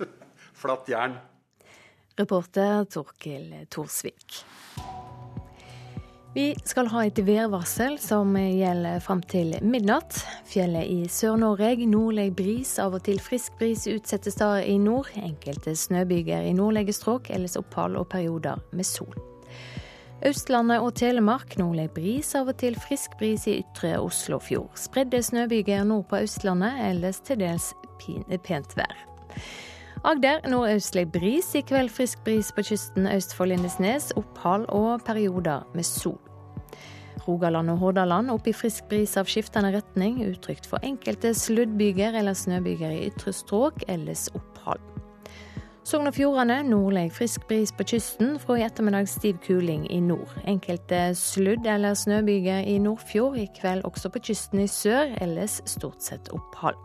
[0.62, 1.18] Flatt jern.
[2.18, 4.42] Reporter Torkil Thorsvik.
[6.34, 10.20] Vi skal ha et værvarsel som gjelder fram til midnatt.
[10.46, 15.08] Fjellet i Sør-Norge, nordlig bris, av og til frisk bris utsatte steder i nord.
[15.18, 19.14] Enkelte snøbyger i nordlige strøk, ellers opphold og perioder med sol.
[20.26, 24.72] Østlandet og Telemark nordlig bris, av og til frisk bris i ytre Oslofjord.
[24.74, 27.70] Spredde snøbyger nord på Østlandet, ellers til dels
[28.42, 28.96] pent vær.
[30.06, 34.10] Agder nordøstlig bris, i kveld frisk bris på kysten øst for Lindesnes.
[34.18, 36.18] Opphold og perioder med sol.
[37.28, 42.34] Rogaland og Hordaland opp i frisk bris av skiftende retning, utrygt for enkelte sluddbyger eller
[42.34, 44.82] snøbyger i ytre strøk, ellers opphold.
[45.88, 50.34] Sogn og Fjordane nordlig frisk bris på kysten, fra i ettermiddag stiv kuling i nord.
[50.44, 56.04] Enkelte sludd- eller snøbyger i Nordfjord, i kveld også på kysten i sør, ellers stort
[56.04, 56.76] sett opphold.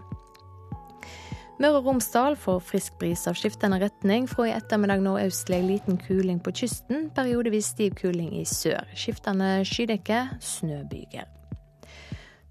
[1.59, 4.23] Møre og Romsdal får frisk bris av skiftende retning.
[4.31, 8.87] Fra i ettermiddag nordøstlig liten kuling på kysten, periodevis stiv kuling i sør.
[8.95, 11.27] Skiftende skydekke, snøbyger.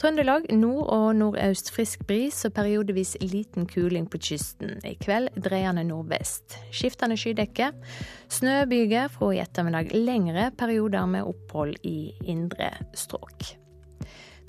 [0.02, 4.80] Trøndelag nord og nordøst frisk bris og periodevis liten kuling på kysten.
[4.82, 6.56] I kveld dreiende nordvest.
[6.74, 7.68] Skiftende skydekke.
[8.26, 13.52] Snøbyger fra i ettermiddag lengre perioder med opphold i indre strøk.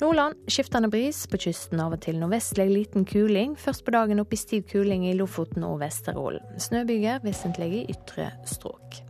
[0.01, 3.53] Nordland skiftende bris, på kysten av og til nordvestlig liten kuling.
[3.53, 6.41] Først på dagen opp i stiv kuling i Lofoten og Vesterålen.
[6.57, 9.03] Snøbyger vesentlig i ytre strøk.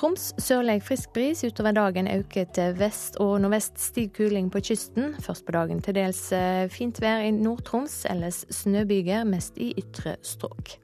[0.00, 1.42] Troms sørlig frisk bris.
[1.44, 5.10] Utover dagen øker til vest og nordvest stiv kuling på kysten.
[5.20, 10.14] Først på dagen til dels eh, fint vær i Nord-Troms, ellers snøbyger, mest i ytre
[10.24, 10.78] strøk.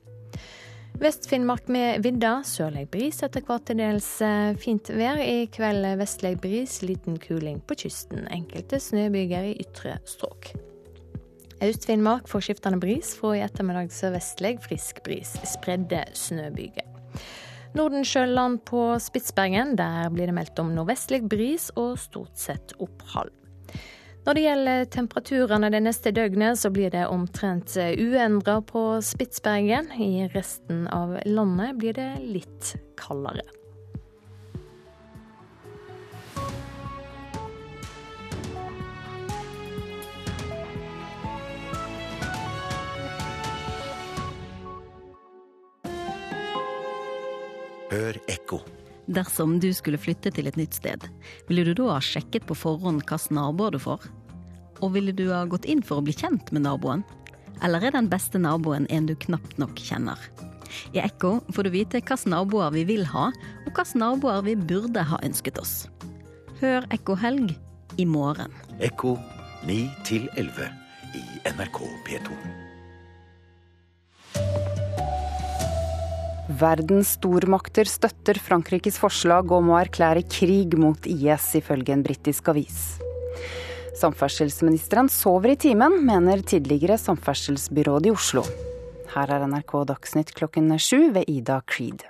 [1.01, 2.43] Vest-Finnmark med vidda.
[2.45, 5.23] Sørlig bris, etter hvert til dels eh, fint vær.
[5.25, 8.29] I kveld vestlig bris, liten kuling på kysten.
[8.37, 10.51] Enkelte snøbyger i ytre strøk.
[11.65, 15.39] Øst-Finnmark får skiftende bris, fra i ettermiddag sørvestlig frisk bris.
[15.57, 16.85] Spredde snøbyger.
[17.75, 23.33] Nordensjøland på Spitsbergen, der blir det meldt om nordvestlig bris og stort sett opphold.
[24.27, 29.93] Når det gjelder temperaturene det neste døgnet, så blir det omtrent uendra på Spitsbergen.
[30.03, 33.47] I resten av landet blir det litt kaldere.
[47.97, 48.59] Hør ekko.
[49.07, 51.05] Dersom du skulle flytte til et nytt sted,
[51.49, 54.03] ville du da ha sjekket på forhånd hvilke naboer du får?
[54.85, 57.07] Og ville du ha gått inn for å bli kjent med naboen?
[57.65, 60.21] Eller er den beste naboen en du knapt nok kjenner?
[60.93, 63.31] I Ekko får du vite hvilke naboer vi vil ha,
[63.65, 65.87] og hvilke naboer vi burde ha ønsket oss.
[66.61, 67.57] Hør Ekko helg
[67.97, 68.53] i morgen.
[68.77, 69.17] Ekko
[69.65, 69.81] 9
[70.37, 70.69] 11
[71.17, 72.66] i NRK P2.
[76.47, 83.01] Verdens stormakter støtter Frankrikes forslag om å erklære krig mot IS, ifølge en britisk avis.
[83.99, 88.45] Samferdselsministeren sover i timen, mener tidligere samferdselsbyråd i Oslo.
[89.17, 92.07] Her er NRK Dagsnytt klokken sju ved Ida Creed.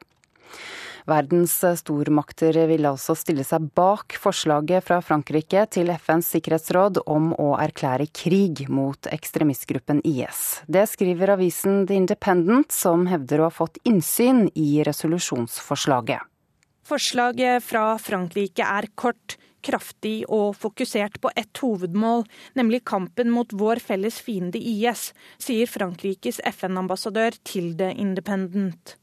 [1.07, 7.53] Verdens stormakter vil altså stille seg bak forslaget fra Frankrike til FNs sikkerhetsråd om å
[7.63, 10.65] erklære krig mot ekstremistgruppen IS.
[10.67, 16.27] Det skriver avisen The Independent, som hevder å ha fått innsyn i resolusjonsforslaget.
[16.87, 22.25] Forslaget fra Frankrike er kort kraftig og fokusert på ett hovedmål,
[22.59, 25.11] nemlig kampen mot vår felles fiende IS,
[25.43, 28.97] sier Frankrikes FN-ambassadør til The Independent.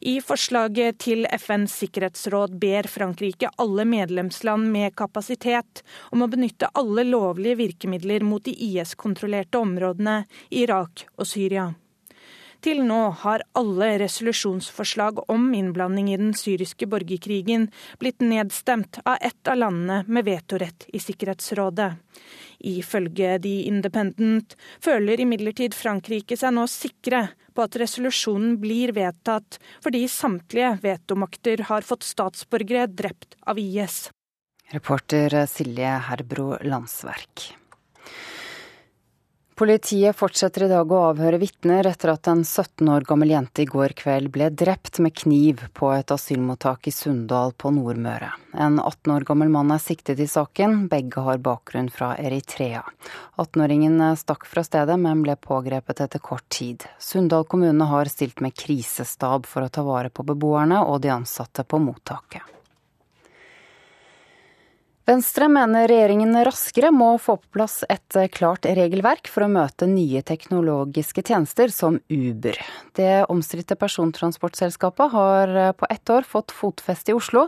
[0.00, 7.04] I forslaget til FNs sikkerhetsråd ber Frankrike alle medlemsland med kapasitet om å benytte alle
[7.08, 11.68] lovlige virkemidler mot de IS-kontrollerte områdene i Irak og Syria.
[12.64, 17.68] Til nå har alle resolusjonsforslag om innblanding i den syriske borgerkrigen
[18.02, 21.92] blitt nedstemt av ett av landene med vetorett i Sikkerhetsrådet.
[22.66, 30.04] Ifølge The Independent føler imidlertid Frankrike seg nå sikre på at resolusjonen blir vedtatt, fordi
[30.10, 34.08] samtlige vetomakter har fått statsborgere drept av IS.
[34.74, 37.52] Reporter Silje Herbro Landsverk.
[39.58, 43.66] Politiet fortsetter i dag å avhøre vitner etter at en 17 år gammel jente i
[43.66, 48.28] går kveld ble drept med kniv på et asylmottak i Sunndal på Nordmøre.
[48.54, 52.84] En 18 år gammel mann er siktet i saken, begge har bakgrunn fra Eritrea.
[53.34, 56.86] 18-åringen stakk fra stedet, men ble pågrepet etter kort tid.
[57.02, 61.66] Sunndal kommune har stilt med krisestab for å ta vare på beboerne og de ansatte
[61.66, 62.46] på mottaket.
[65.08, 70.20] Venstre mener regjeringen raskere må få på plass et klart regelverk for å møte nye
[70.20, 72.58] teknologiske tjenester som Uber.
[72.92, 77.46] Det omstridte persontransportselskapet har på ett år fått fotfeste i Oslo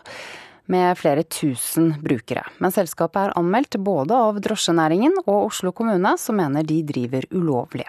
[0.73, 2.47] med flere tusen brukere.
[2.65, 7.85] Men selskapet er anmeldt både av drosjenæringen og Oslo kommune, som mener de driver ulovlig.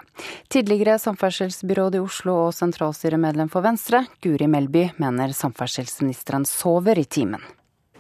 [0.51, 7.47] Tidligere samferdselsbyråd i Oslo og sentralstyremedlem for Venstre, Guri Melby, mener samferdselsministeren sover i timen.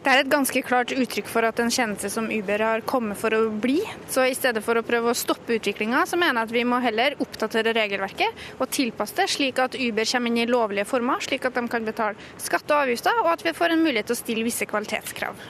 [0.01, 3.35] Det er et ganske klart uttrykk for at en tjeneste som Uber har kommet for
[3.37, 3.77] å bli.
[4.09, 6.79] Så i stedet for å prøve å stoppe utviklinga, så mener jeg at vi må
[6.81, 11.45] heller oppdatere regelverket og tilpasse det slik at Uber kommer inn i lovlige former, slik
[11.45, 14.23] at de kan betale skatte og avgifter, og at vi får en mulighet til å
[14.23, 15.47] stille visse kvalitetskrav.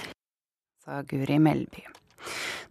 [0.83, 1.87] Sa Guri Melby.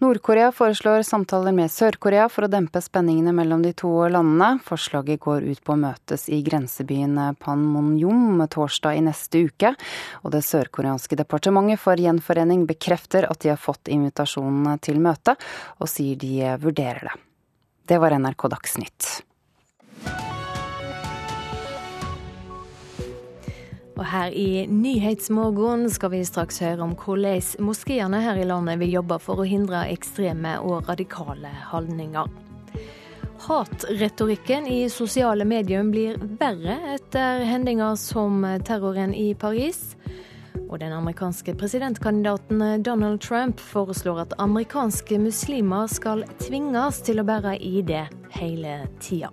[0.01, 4.61] Nord-Korea foreslår samtaler med Sør-Korea for å dempe spenningene mellom de to landene.
[4.65, 9.75] Forslaget går ut på å møtes i grensebyen Panmunjom torsdag i neste uke.
[10.25, 15.41] Og det sørkoreanske departementet for gjenforening bekrefter at de har fått invitasjonene til møtet,
[15.79, 17.19] og sier de vurderer det.
[17.91, 19.30] Det var NRK Dagsnytt.
[24.01, 28.95] Og her i Nyhetsmorgen skal vi straks høre om hvordan moskeene her i landet vil
[28.95, 32.31] jobbe for å hindre ekstreme og radikale holdninger.
[33.45, 39.83] Hatretorikken i sosiale medier blir verre etter hendinger som terroren i Paris.
[40.71, 47.59] Og den amerikanske presidentkandidaten Donald Trump foreslår at amerikanske muslimer skal tvinges til å bære
[47.61, 47.97] ID
[48.41, 49.29] hele tida.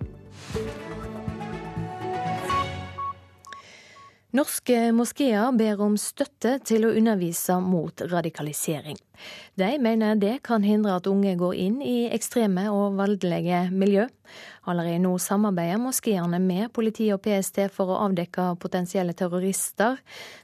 [4.36, 8.98] Norske moskeer ber om støtte til å undervise mot radikalisering.
[9.56, 14.04] De mener det kan hindre at unge går inn i ekstreme og voldelige miljø.
[14.68, 19.96] Allerede nå samarbeider moskeene med politi og PST for å avdekke potensielle terrorister.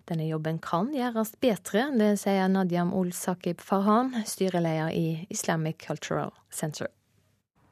[0.08, 6.32] Denne jobben kan gjøres bedre, det sier Nadiam Ol Sakib Farhan, styreleder i Islamic Cultural
[6.48, 6.88] Center.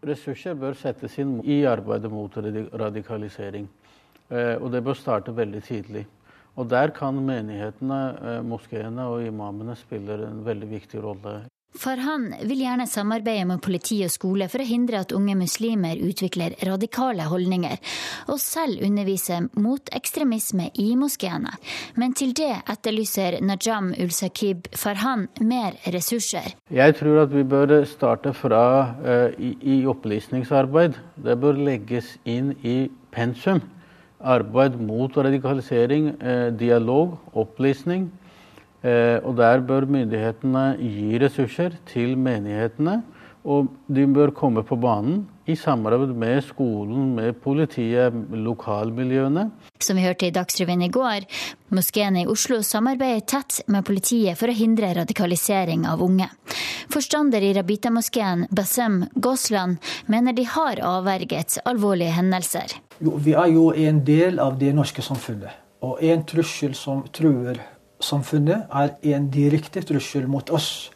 [0.04, 3.70] Ressurser bør settes inn i arbeidet mot radikalisering.
[4.32, 6.06] Eh, og det bør starte veldig tidlig.
[6.56, 11.42] Og der kan menighetene, eh, moskeene og imamene spille en veldig viktig rolle.
[11.72, 16.52] Farhan vil gjerne samarbeide med politi og skole for å hindre at unge muslimer utvikler
[16.68, 17.78] radikale holdninger,
[18.28, 21.54] og selv undervise mot ekstremisme i moskeene.
[21.96, 26.52] Men til det etterlyser Najam Ulsakib Farhan mer ressurser.
[26.68, 28.64] Jeg tror at vi bør starte fra
[29.00, 31.00] uh, i, i opplysningsarbeid.
[31.24, 33.64] Det bør legges inn i pensum
[34.22, 38.10] arbeid mot radikalisering, eh, dialog, opplysning.
[38.82, 43.02] Eh, og der bør myndighetene gi ressurser til menighetene.
[43.44, 49.48] Og de bør komme på banen i samarbeid med skolen, med politiet, lokalmiljøene.
[49.82, 51.26] Som vi hørte i Dagsrevyen i går,
[51.76, 56.28] moskeen i Oslo samarbeider tett med politiet for å hindre radikalisering av unge.
[56.92, 62.78] Forstander i Rabita-moskeen, Basem Gosland, mener de har avverget alvorlige hendelser.
[63.00, 65.60] Jo, vi er jo en del av det norske samfunnet.
[65.82, 67.58] Og en trussel som truer
[68.02, 70.90] samfunnet, er en direkte trussel mot oss.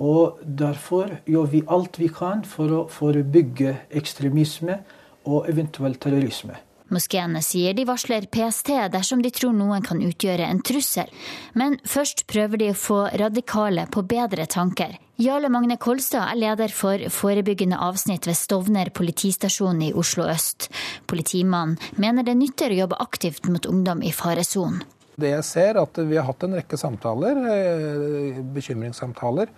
[0.00, 4.80] Og derfor gjør vi alt vi kan for å forebygge ekstremisme
[5.28, 6.56] og eventuell terrorisme.
[6.90, 11.06] Moskeene sier de varsler PST dersom de tror noen kan utgjøre en trussel.
[11.54, 14.96] Men først prøver de å få radikale på bedre tanker.
[15.20, 20.70] Jarle Magne Kolstad er leder for forebyggende avsnitt ved Stovner politistasjon i Oslo øst.
[21.06, 24.82] Politimannen mener det nytter å jobbe aktivt mot ungdom i faresonen.
[25.20, 29.52] Det jeg ser, er at vi har hatt en rekke samtaler, eh, bekymringssamtaler.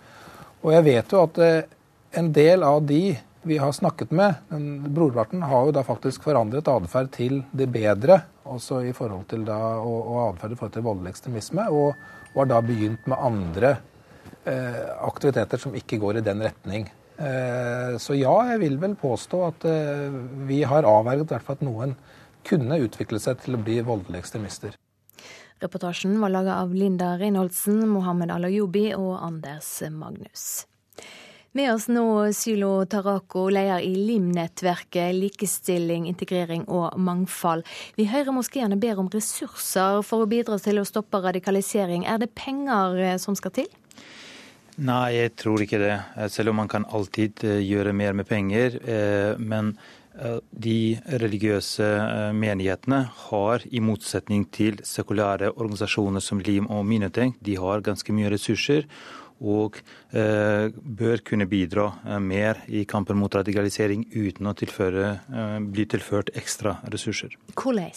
[0.63, 1.69] Og jeg vet jo at eh,
[2.19, 3.03] en del av de
[3.43, 4.33] vi har snakket med,
[4.95, 8.21] brorparten har jo da faktisk forandret atferd til det bedre.
[8.47, 11.65] Også i forhold til da, og, og atferd i forhold til voldelig ekstremisme.
[11.67, 11.97] Og,
[12.31, 13.73] og, har da begynt med andre
[14.47, 16.87] eh, aktiviteter som ikke går i den retning.
[17.17, 20.15] Eh, så ja, jeg vil vel påstå at eh,
[20.47, 21.97] vi har avverget at noen
[22.47, 24.79] kunne utvikle seg til å bli voldelige ekstremister.
[25.61, 30.63] Reportasjen var laga av Linda Reinholdsen, Mohammed Alayobi og Anders Magnus.
[31.53, 37.61] Med oss nå Sylo Tarako, leder i LIM-nettverket Likestilling, integrering og mangfold.
[37.93, 42.07] Vi hører moskeene ber om ressurser for å bidra til å stoppe radikalisering.
[42.09, 43.69] Er det penger eh, som skal til?
[44.81, 45.99] Nei, jeg tror ikke det.
[46.17, 48.81] Eh, selv om man kan alltid eh, gjøre mer med penger.
[49.37, 49.75] Men
[50.13, 50.77] de
[51.21, 51.87] religiøse
[52.37, 52.99] menighetene
[53.29, 58.85] har, i motsetning til sekulære organisasjoner som LIM og Minetenk, de har ganske mye ressurser
[59.43, 59.79] og
[60.15, 65.87] eh, bør kunne bidra eh, mer i kampen mot radikalisering uten å tilføre, eh, bli
[65.89, 67.35] tilført ekstra ressurser.
[67.57, 67.91] Hvordan?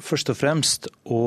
[0.00, 1.20] Først og fremst å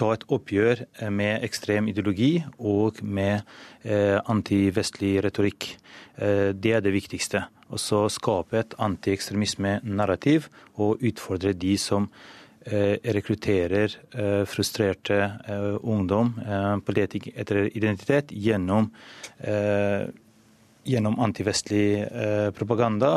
[0.00, 3.44] ta et oppgjør med ekstrem ideologi og med
[4.32, 5.66] antivestlig retorikk.
[6.16, 7.44] Det er det viktigste.
[7.70, 10.48] Og så skape et antiekstremisme-narrativ
[10.80, 12.08] og utfordre de som
[12.60, 15.16] Eh, rekrutterer eh, frustrerte
[15.48, 16.34] eh, ungdom
[16.84, 18.90] på leting etter identitet gjennom,
[20.90, 22.04] gjennom antivestlig
[22.56, 23.10] propaganda,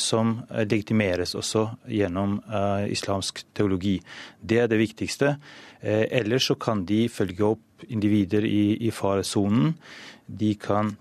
[0.00, 0.34] som
[0.66, 2.38] legitimeres også gjennom
[2.90, 3.96] islamsk teologi.
[4.40, 5.36] Det er det viktigste.
[5.80, 9.74] Ellers så kan de følge opp individer i, i faresonen.
[10.26, 10.94] De kan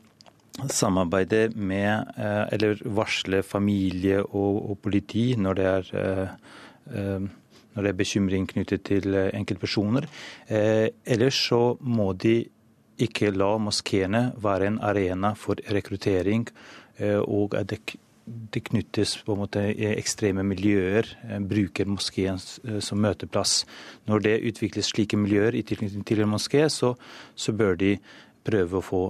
[0.70, 2.14] samarbeide med
[2.54, 5.92] eller varsle familie og, og politi når det er
[7.80, 10.08] når det er bekymring knyttet til eh, enkeltpersoner.
[10.48, 12.42] Eh, ellers så må de
[13.00, 16.48] ikke la moskeene være en arena for rekruttering,
[17.00, 17.98] eh, og at det,
[18.70, 21.08] knyttes på en måte ekstreme miljøer,
[21.50, 23.64] bruker moskeen som møteplass.
[24.06, 26.92] Når det utvikles slike miljøer i tilknytning til en moské, så,
[27.34, 27.96] så bør de
[28.46, 29.02] prøve å få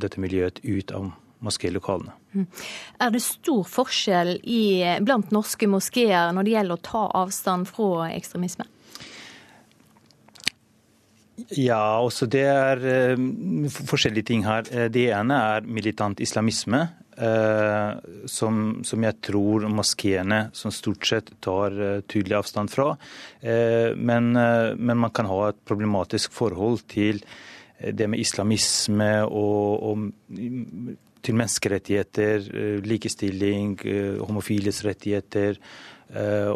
[0.00, 1.10] dette miljøet ut av
[1.42, 2.14] moskélokalene.
[2.32, 2.46] Mm.
[3.02, 4.62] Er det stor forskjell i,
[5.04, 8.68] blant norske moskeer når det gjelder å ta avstand fra ekstremisme?
[11.56, 12.82] Ja, også det er
[13.16, 14.66] uh, forskjellige ting her.
[14.92, 16.86] Det ene er militant islamisme.
[17.12, 22.94] Uh, som, som, jeg tror moskeene som stort sett tar uh, tydelig avstand fra.
[23.42, 27.20] Men, men, man kan ha et problematisk forhold til
[27.82, 30.38] det med islamisme og, og
[31.22, 32.46] til menneskerettigheter,
[32.82, 33.76] likestilling,
[34.20, 35.58] homofiles rettigheter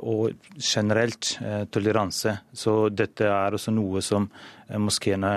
[0.03, 1.31] og generelt
[1.73, 2.35] toleranse.
[2.53, 4.27] Så dette er også noe som
[4.69, 5.33] Eh, moskeene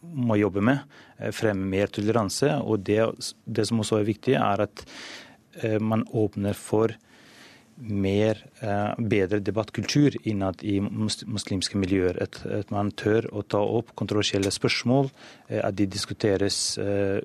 [0.00, 0.80] må jobbe med.
[1.18, 2.52] Eh, fremme mer toleranse.
[2.64, 3.02] Og det,
[3.44, 4.84] det, som også er viktig, er at
[5.62, 6.94] eh, man åpner for
[7.80, 8.38] mer,
[8.98, 12.18] bedre debattkultur innad i muslimske miljøer.
[12.22, 15.10] At, at, man tør å ta opp kontroversielle spørsmål,
[15.48, 16.60] at de diskuteres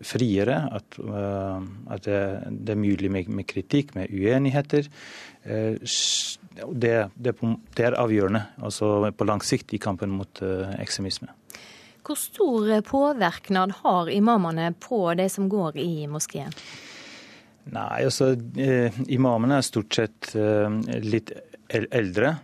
[0.05, 0.57] friere.
[0.79, 4.89] At, at det, det, er mulig med, med kritikk, med uenigheter.
[5.45, 10.41] Det, det, det, er avgjørende altså på lang sikt i kampen mot
[10.79, 11.33] ekstremisme.
[12.05, 16.53] Hvor stor påvirkning har imamene på de som går i moskeen?
[17.73, 21.33] Nei, altså eh, Imamene er stort sett eh, litt
[21.73, 22.35] eldre.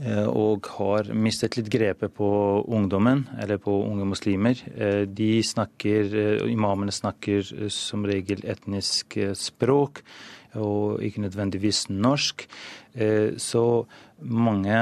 [0.00, 2.28] Eh, og har mistet litt grepet på
[2.66, 4.58] ungdommen, eller på unge muslimer.
[5.06, 6.16] De snakker,
[6.50, 10.02] Imamene snakker som regel etnisk språk
[10.54, 12.44] og ikke nødvendigvis norsk.
[13.42, 13.62] Så
[14.22, 14.76] mange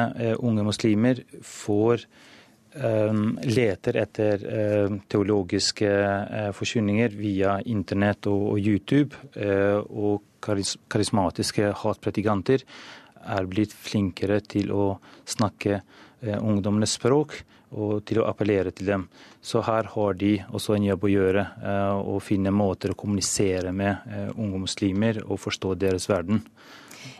[0.44, 2.04] unge muslimer får
[2.72, 4.44] leter etter
[5.12, 5.90] teologiske
[6.56, 9.18] forkynninger via internett og YouTube.
[9.92, 12.64] Og karismatiske hatpredikanter
[13.22, 14.86] er blitt flinkere til å
[15.28, 15.82] snakke
[16.40, 17.36] ungdommenes språk
[17.72, 19.06] og til å appellere til dem.
[19.40, 21.46] Så her har de også en jobb å gjøre,
[22.04, 26.42] å finne måter å kommunisere med unge muslimer og forstå deres verden.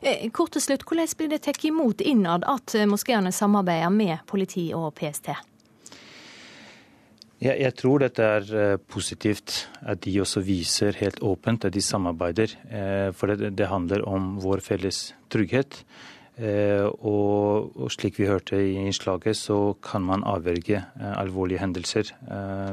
[0.02, 4.24] Eh, kort til slutt, Hvordan blir det tatt imot innad at eh, moskeene samarbeider med
[4.26, 5.32] politi og PST?
[7.42, 11.82] Jeg, jeg, tror dette er eh, positivt, at de også viser helt åpent at de
[11.82, 12.56] samarbeider.
[13.14, 15.84] For det, det handler om vår felles trygghet.
[16.42, 22.08] Og, slik vi hørte i innslaget, så kan man avverge alvorlige hendelser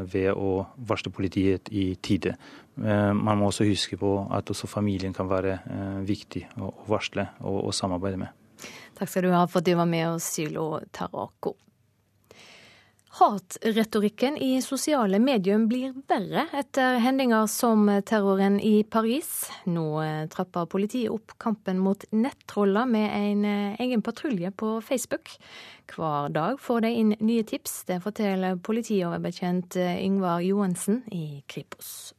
[0.09, 2.37] ved å varsle politiet i tide.
[2.85, 7.29] Eh, man må også huske på at også familien kan være eh, viktig å varsle
[7.43, 8.35] og, samarbeide med.
[8.99, 11.55] Takk skal du ha for at du var med oss, Sylo Tarako.
[13.19, 19.49] Hatretorikken i sosiale medier blir verre etter hendinger som terroren i Paris.
[19.67, 23.49] Nå eh, trapper politiet opp kampen mot nettroller med en
[23.81, 25.33] egen patrulje på Facebook.
[25.89, 27.81] Hver dag får de inn nye tips.
[27.89, 32.13] Det forteller politioverbetjent Yngvar Johansen i Kripos.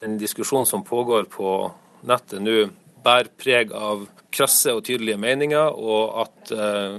[0.00, 1.72] Den diskusjonen som pågår på
[2.08, 2.70] nettet nå,
[3.04, 6.96] bærer preg av krasse og tydelige meninger, og at eh,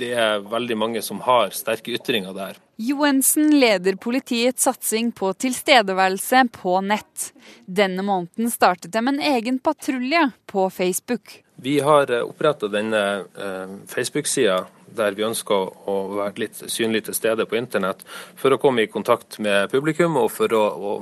[0.00, 2.58] det er veldig mange som har sterke ytringer der.
[2.80, 7.30] Johensen leder politiets satsing på tilstedeværelse på nett.
[7.66, 11.42] Denne måneden startet de en egen patrulje på Facebook.
[11.60, 13.04] Vi har eh, oppretta denne
[13.36, 14.64] eh, Facebook-sida
[14.96, 18.02] der vi ønsker å være litt synlig til stede på internett,
[18.38, 20.92] for å komme i kontakt med publikum og for å, å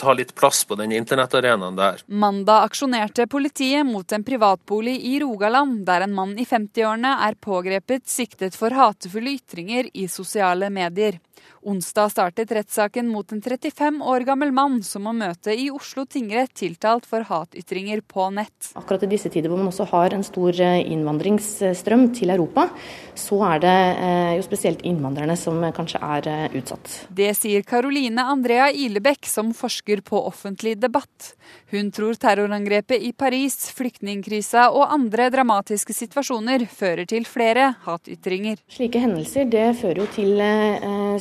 [0.00, 2.04] ta litt plass på den internettarenaen der.
[2.06, 8.08] Mandag aksjonerte politiet mot en privatbolig i Rogaland, der en mann i 50-årene er pågrepet
[8.10, 11.20] siktet for hatefulle ytringer i sosiale medier.
[11.60, 16.54] Onsdag startet rettssaken mot en 35 år gammel mann som må møte i Oslo tingrett
[16.56, 18.70] tiltalt for hatytringer på nett.
[18.80, 22.70] Akkurat i disse tider hvor man også har en stor eh, innvandringsstrøm til Europa,
[23.12, 26.90] så er det eh, jo spesielt innvandrerne som kanskje er eh, utsatt.
[27.14, 31.32] Det sier Karoline Andrea Ilebekk, som forsker på offentlig debatt.
[31.70, 38.58] Hun tror terrorangrepet i Paris, flyktningkrisa og andre dramatiske situasjoner fører til flere hatytringer.
[38.70, 40.44] Slike hendelser det fører jo til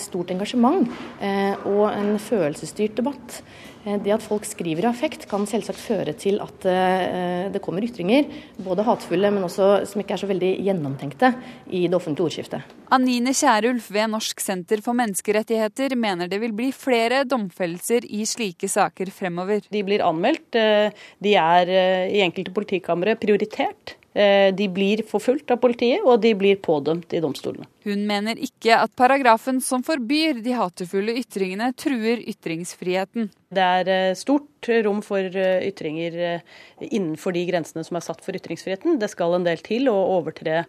[0.02, 0.88] stort engasjement
[1.22, 3.42] eh, og en følelsesstyrt debatt.
[3.90, 7.86] Eh, det at folk skriver i affekt kan selvsagt føre til at eh, det kommer
[7.86, 8.30] ytringer,
[8.62, 11.34] både hatefulle, men også som ikke er så veldig gjennomtenkte
[11.68, 12.76] i det offentlige ordskiftet.
[12.94, 18.70] Anine Kjærulf ved Norsk senter for menneskerettigheter mener det vil bli flere domfellelser i slike
[18.72, 19.62] saker fremover.
[19.72, 21.72] De blir anmeldt, de er
[22.10, 24.00] i enkelte politikamre prioritert.
[24.14, 27.68] Eh, de blir forfulgt av politiet, og de blir pådømt i domstolene.
[27.90, 33.32] Hun mener ikke at paragrafen som forbyr de hatefulle ytringene, truer ytringsfriheten.
[33.50, 36.42] Det er eh, stort rom for eh, ytringer eh,
[36.86, 39.00] innenfor de grensene som er satt for ytringsfriheten.
[39.02, 40.62] Det skal en del til å overtre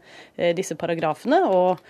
[0.57, 1.81] disse paragrafene, og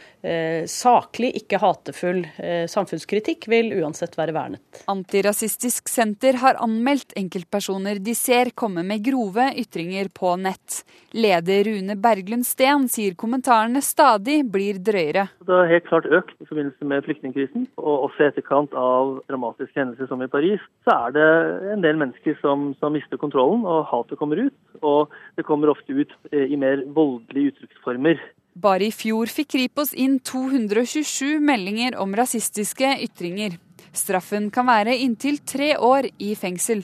[0.71, 2.23] saklig, ikke hatefull
[2.71, 4.81] samfunnskritikk vil uansett være vernet.
[4.91, 10.83] Antirasistisk Senter har anmeldt enkeltpersoner de ser komme med grove ytringer på nett.
[11.17, 15.47] Leder Rune Berglund Steen sier kommentarene stadig blir drøyere Høyre.
[15.47, 17.67] Det har helt klart økt i forbindelse med flyktningkrisen.
[17.77, 21.29] Og også i etterkant av dramatiske hendelser som i Paris, så er det
[21.75, 24.57] en del mennesker som, som mister kontrollen, og hatet kommer ut.
[24.83, 28.21] Og det kommer ofte ut eh, i mer voldelige uttrykksformer.
[28.61, 33.59] Bare i fjor fikk Kripos inn 227 meldinger om rasistiske ytringer.
[33.97, 36.83] Straffen kan være inntil tre år i fengsel.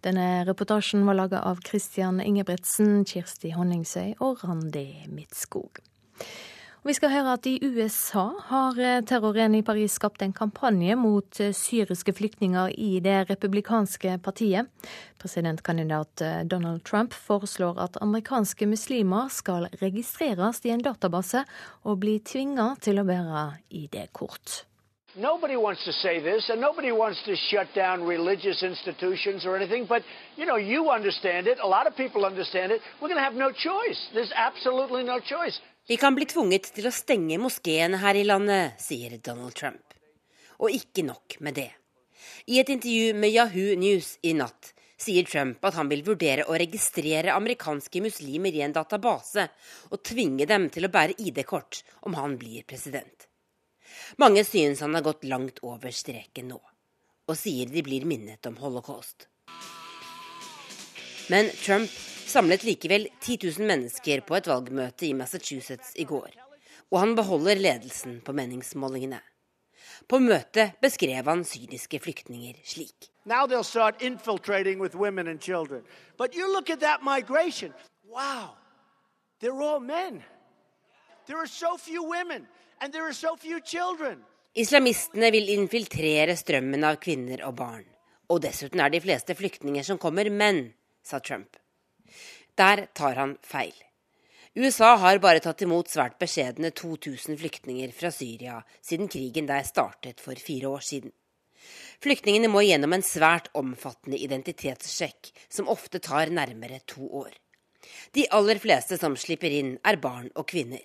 [0.00, 5.82] Denne reportasjen var laga av Christian Ingebretsen, Kirsti Honningsøy og Randi Midtskog.
[6.80, 10.94] Og vi skal høre at i USA har eh, terroren i Paris skapt en kampanje
[10.96, 14.70] mot eh, syriske flyktninger i det republikanske partiet.
[15.20, 21.44] Presidentkandidat eh, Donald Trump foreslår at amerikanske muslimer skal registreres i en database
[21.84, 24.64] og bli tvinga til å bære ID-kort.
[25.16, 29.84] Nobody wants to say this, and nobody wants to shut down religious institutions or anything,
[29.84, 30.02] but
[30.36, 31.58] you know, you understand it.
[31.60, 32.80] A lot of people understand it.
[33.02, 34.00] We're going to have no choice.
[34.14, 35.60] There's absolutely no choice.
[35.88, 39.94] Vi kan bli tvunget til å stenge moskeene her i landet, sier Donald Trump.
[40.60, 41.70] Og ikke nok med det.
[42.46, 46.56] I et intervju med Yahoo News i natt sier Trump at han vil vurdere å
[46.60, 49.46] registrere amerikanske muslimer i en database
[49.88, 53.26] og tvinge dem til å bære ID-kort om han blir president.
[54.20, 56.60] Mange synes han har gått langt over streken nå,
[57.26, 59.26] og sier de blir minnet om holocaust.
[61.30, 61.90] Men Trump
[62.30, 66.30] samlet likevel 10 000 mennesker på et valgmøte i Massachusetts i går.
[66.90, 69.20] Og han beholder ledelsen på meningsmålingene.
[70.08, 73.10] På møtet beskrev han syriske flyktninger slik.
[73.24, 75.82] Now they'll start infiltrating with women and children.
[76.18, 77.72] But you look at that migration.
[78.08, 78.56] Wow.
[79.40, 80.22] They're all men.
[81.26, 82.46] There are so few women,
[82.80, 84.24] and there are so few children.
[84.54, 87.84] Islamistene vil infiltrere strømmen av kvinner og barn.
[88.30, 90.72] Og dessuten er de fleste flyktninger som kommer menn,
[91.06, 91.59] sa Trump.
[92.58, 93.74] Der tar han feil.
[94.56, 100.20] USA har bare tatt imot svært beskjedne 2000 flyktninger fra Syria siden krigen der startet
[100.20, 101.12] for fire år siden.
[102.02, 107.30] Flyktningene må gjennom en svært omfattende identitetssjekk, som ofte tar nærmere to år.
[108.16, 110.82] De aller fleste som slipper inn, er barn og kvinner.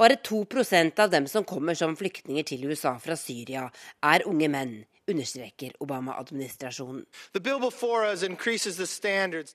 [0.00, 3.66] Bare 2% av dem som kommer som flyktninger til USA fra Syria,
[4.02, 4.76] er unge menn,
[5.10, 7.04] understreker Obama-administrasjonen.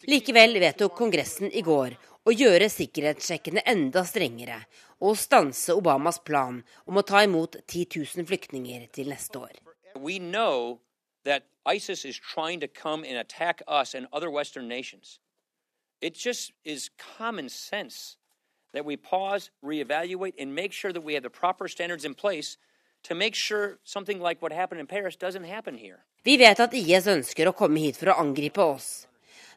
[0.08, 4.62] Likevel vedtok Kongressen i går å gjøre sikkerhetssjekkene enda strengere
[5.02, 9.56] og stanse Obamas plan om å ta imot 10 000 flyktninger til neste år.
[11.64, 15.20] ISIS is trying to come and attack us and other Western nations.
[16.02, 18.18] It just is common sense
[18.74, 22.58] that we pause, reevaluate, and make sure that we have the proper standards in place
[26.24, 29.08] Vi vet at IS ønsker å komme hit for å angripe oss.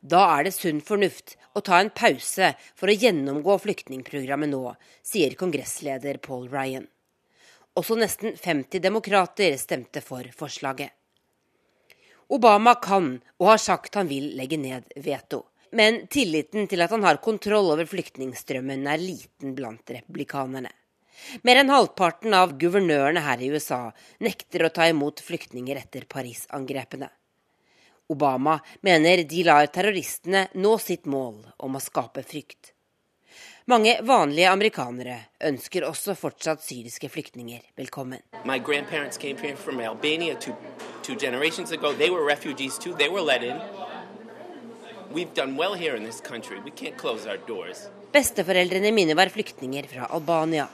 [0.01, 4.75] Da er det sunn fornuft å ta en pause for å gjennomgå flyktningprogrammet nå,
[5.05, 6.85] sier kongressleder Paul Ryan.
[7.75, 10.93] Også nesten 50 demokrater stemte for forslaget.
[12.33, 15.45] Obama kan og har sagt han vil legge ned veto.
[15.75, 20.71] Men tilliten til at han har kontroll over flyktningstrømmen er liten blant republikanerne.
[21.43, 23.81] Mer enn halvparten av guvernørene her i USA
[24.25, 27.11] nekter å ta imot flyktninger etter Paris-angrepene.
[28.13, 32.75] Obama mener de lar terroristene nå sitt mål om å skape frykt.
[33.67, 35.15] Mange vanlige amerikanere
[35.49, 38.21] ønsker også fortsatt syriske flyktninger velkommen.
[40.45, 40.53] Two,
[41.03, 41.17] two
[43.09, 43.25] well.
[48.13, 50.69] Besteforeldrene mine var flyktninger fra Albania.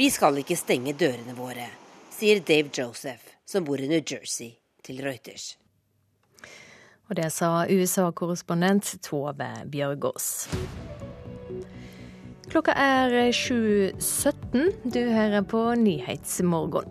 [0.00, 1.66] Vi skal ikke stenge dørene våre,
[2.08, 5.58] sier Dave Joseph, som bor i New Jersey, til Reuters.
[7.10, 10.48] Og det sa USA-korrespondent Tove Bjørgaas.
[12.48, 14.88] Klokka er 7.17.
[14.88, 16.88] Du hører på Nyhetsmorgon.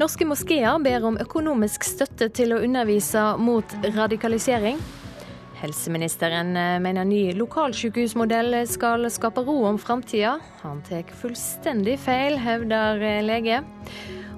[0.00, 4.80] Norske moskeer ber om økonomisk støtte til å undervise mot radikalisering.
[5.56, 10.36] Helseministeren eh, mener ny lokalsykehusmodell skal skape ro om framtida.
[10.60, 13.62] Han tar fullstendig feil, hevder eh, lege.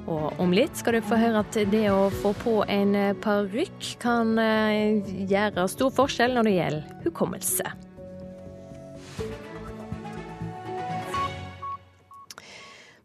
[0.09, 3.93] Og om litt skal du få høre at det å få på en eh, parykk
[4.05, 7.77] kan gjøre stor forskjell når det gjelder hukommelse.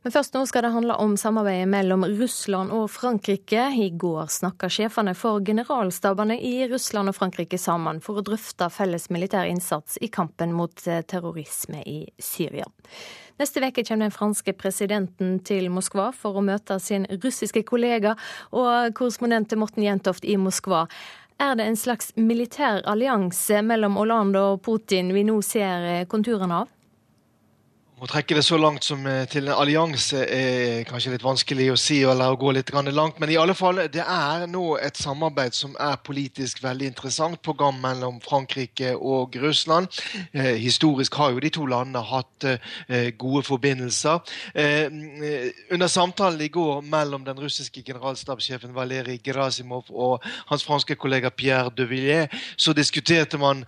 [0.04, 3.70] Men først nå skal det handle om samarbeidet mellom Russland og Frankrike.
[3.80, 9.08] I går snakka sjefene for generalstabene i Russland og Frankrike sammen for å drøfte felles
[9.16, 12.68] militær innsats i kampen mot eh, terrorisme i Syria.
[13.40, 18.18] Neste uke kommer den franske presidenten til Moskva for å møte sin russiske kollega
[18.52, 20.84] og korrespondent Morten Jentoft i Moskva.
[21.40, 26.80] Er det en slags militær allianse mellom Hollande og Putin vi nå ser konturene av?
[28.04, 31.76] Å trekke det så langt som eh, til en allianse er kanskje litt vanskelig å
[31.80, 33.16] si, eller å gå litt langt.
[33.22, 37.56] Men i alle fall, det er nå et samarbeid som er politisk veldig interessant på
[37.56, 39.88] gang mellom Frankrike og Russland.
[40.34, 44.20] Eh, historisk har jo de to landene hatt eh, gode forbindelser.
[45.72, 51.72] Under samtalen i går mellom den russiske generalstabssjefen Valerij Gerasimov og hans franske kollega Pierre
[51.72, 53.64] de Villiers, så diskuterte man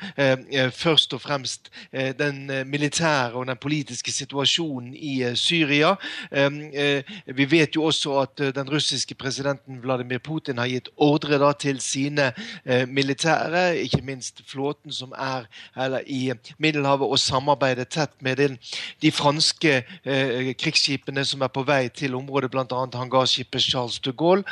[0.76, 1.72] først og fremst
[2.20, 5.96] den militære og den politiske situasjonen situasjonen i eh, Syria.
[6.32, 11.40] Eh, vi vet jo også at eh, den russiske presidenten Vladimir Putin har gitt ordre
[11.42, 12.32] da, til sine
[12.90, 15.46] militære, ikke minst flåten som er
[16.08, 18.58] i Middelhavet, og samarbeider tett med den,
[19.02, 19.84] de franske
[20.62, 22.66] krigsskipene som er på vei til området, bl.a.
[22.96, 24.44] hangarskipet Charles de Gaulle.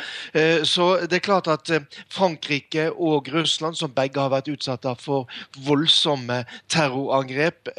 [0.67, 1.71] så det er klart at
[2.11, 5.29] Frankrike og Russland, som begge har vært utsatt for
[5.65, 7.71] voldsomme terrorangrep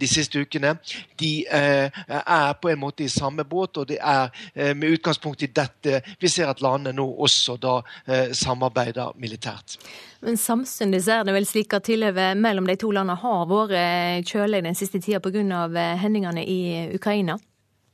[0.00, 0.76] de siste ukene,
[1.18, 5.42] de eh, er på en måte i samme båt, og det er eh, med utgangspunkt
[5.42, 9.78] i dette vi ser at landene nå også da eh, samarbeider militært.
[10.24, 14.64] Men samtidig er det vel slik at tilhøvet mellom de to landene har vært kjølig
[14.64, 15.42] den siste tida pga.
[16.00, 16.60] hendelsene i
[16.96, 17.38] Ukraina?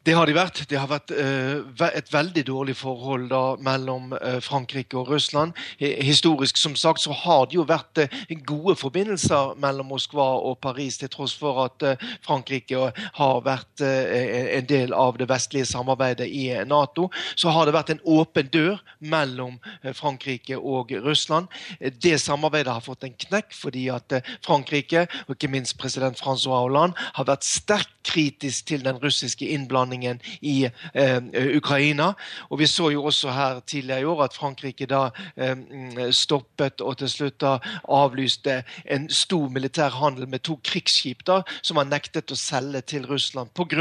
[0.02, 0.64] Det har de vært.
[0.66, 5.54] Det har vært uh, et veldig dårlig forhold da, mellom uh, Frankrike og Russland.
[5.78, 10.98] Historisk som sagt så har det jo vært uh, gode forbindelser mellom Moskva og Paris,
[10.98, 11.84] til tross for at
[12.24, 17.08] Frankrike har vært en del av det vestlige samarbeidet i Nato.
[17.38, 19.58] Så har det vært en åpen dør mellom
[19.98, 21.48] Frankrike og Russland.
[21.78, 27.10] Det samarbeidet har fått en knekk fordi at Frankrike, og ikke minst president Francois Hollande,
[27.18, 32.14] har vært sterkt kritisk til den russiske innblandingen innblandingen i eh, Ukraina.
[32.50, 36.98] Og Vi så jo også her tidligere i år at Frankrike da eh, stoppet og
[36.98, 42.32] til slutt da avlyste en stor militær handel med to krigsskip da, som var nektet
[42.32, 43.72] å selge til Russland pga.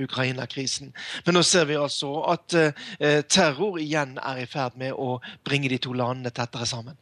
[0.00, 0.92] Ukraina-krisen.
[1.26, 5.68] Men nå ser vi altså at eh, terror igjen er i ferd med å bringe
[5.68, 6.96] de to landene tettere sammen.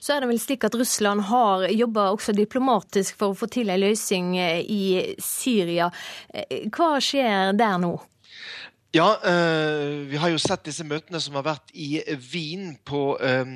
[0.00, 3.72] Så er det vel slik at Russland har jobba også diplomatisk for å få til
[3.72, 4.84] en løsning eh, i
[5.22, 5.90] Syria.
[6.32, 7.94] Eh, hva skjer der nå?
[8.94, 12.00] Ja, øh, vi har jo sett disse møtene som har vært i
[12.32, 13.46] Wien på øh,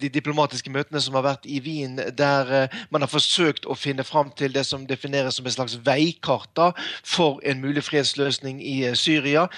[0.00, 4.30] De diplomatiske møtene som har vært i Wien, der man har forsøkt å finne fram
[4.38, 6.60] til det som defineres som et slags veikart
[7.02, 9.48] for en mulig fredsløsning i Syria.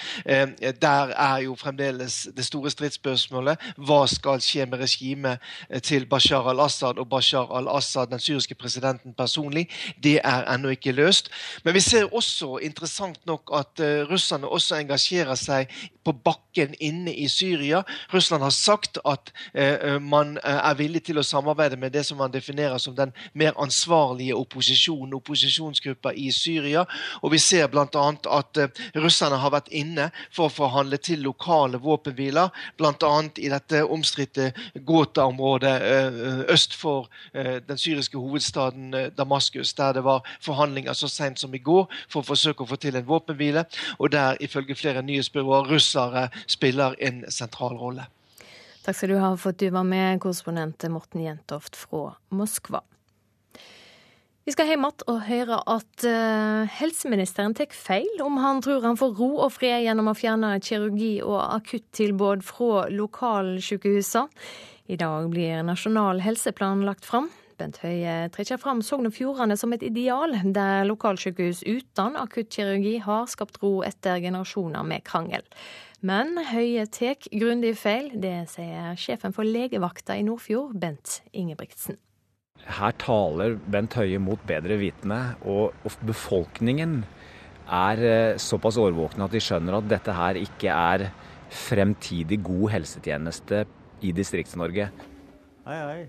[0.81, 5.37] der er jo fremdeles det store stridsspørsmålet hva skal skje med regimet
[5.83, 9.69] til Bashar al-Assad og Bashar al-Assad, den syriske presidenten personlig.
[10.03, 11.29] Det er ennå ikke løst.
[11.63, 15.71] Men vi ser også interessant nok at russerne også engasjerer seg
[16.07, 17.83] på bakken inne i Syria.
[18.13, 22.05] Russland har sagt at eh, eh, man eh, er villig til å samarbeide med det
[22.07, 26.85] som man definerer som den mer ansvarlige opposisjonen, opposisjonsgruppa i Syria.
[27.21, 27.87] Og vi ser bl.a.
[28.37, 33.11] at eh, russerne har vært inne for å forhandle til lokale våpenhviler, bl.a.
[33.35, 34.51] i dette omstridte
[34.87, 41.43] Gota-området eh, øst for eh, den syriske hovedstaden Damaskus, der det var forhandlinger så sent
[41.43, 43.65] som i går for å forsøke å få til en våpenhvile.
[43.99, 48.07] og der ifølge flere nyhetsbyråer russere spiller en sentral rolle.
[48.85, 52.83] Takk skal du ha for at du var med, korrespondent Morten Jentoft fra Moskva.
[54.47, 58.95] Vi skal hjem igjen og høre at uh, helseministeren tar feil om han tror han
[58.95, 64.31] får ro og fred gjennom å fjerne kirurgi- og akuttilbud fra lokalsykehusene.
[64.87, 67.27] I dag blir Nasjonal helseplan lagt fram.
[67.57, 73.25] Bent Høie trekker fram Sogn og Fjordane som et ideal, der lokalsykehus uten akuttkirurgi har
[73.31, 75.45] skapt ro etter generasjoner med krangel.
[76.05, 81.97] Men Høie tar grundig feil, det sier sjefen for legevakta i Nordfjord, Bent Ingebrigtsen.
[82.77, 85.73] Her taler Bent Høie mot bedre vitende, og
[86.05, 86.99] befolkningen
[87.67, 91.09] er eh, såpass årvåkne at de skjønner at dette her ikke er
[91.49, 93.65] fremtidig god helsetjeneste
[94.05, 94.91] i Distrikts-Norge.
[95.67, 96.01] Hei, hei.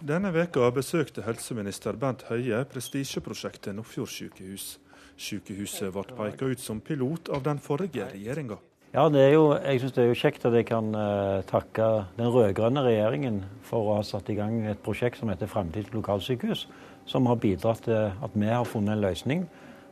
[0.00, 4.78] Denne veka besøkte helseminister Bent Høie prestisjeprosjektet Nordfjord sykehus.
[5.18, 8.56] Sykehuset ble pekt ut som pilot av den forrige regjeringa.
[8.94, 12.86] Ja, jo, jeg synes det er jo kjekt at jeg kan uh, takke den rød-grønne
[12.86, 16.64] regjeringen for å ha satt i gang et prosjekt som heter Fremtidens lokalsykehus,
[17.04, 19.44] som har bidratt til at vi har funnet en løsning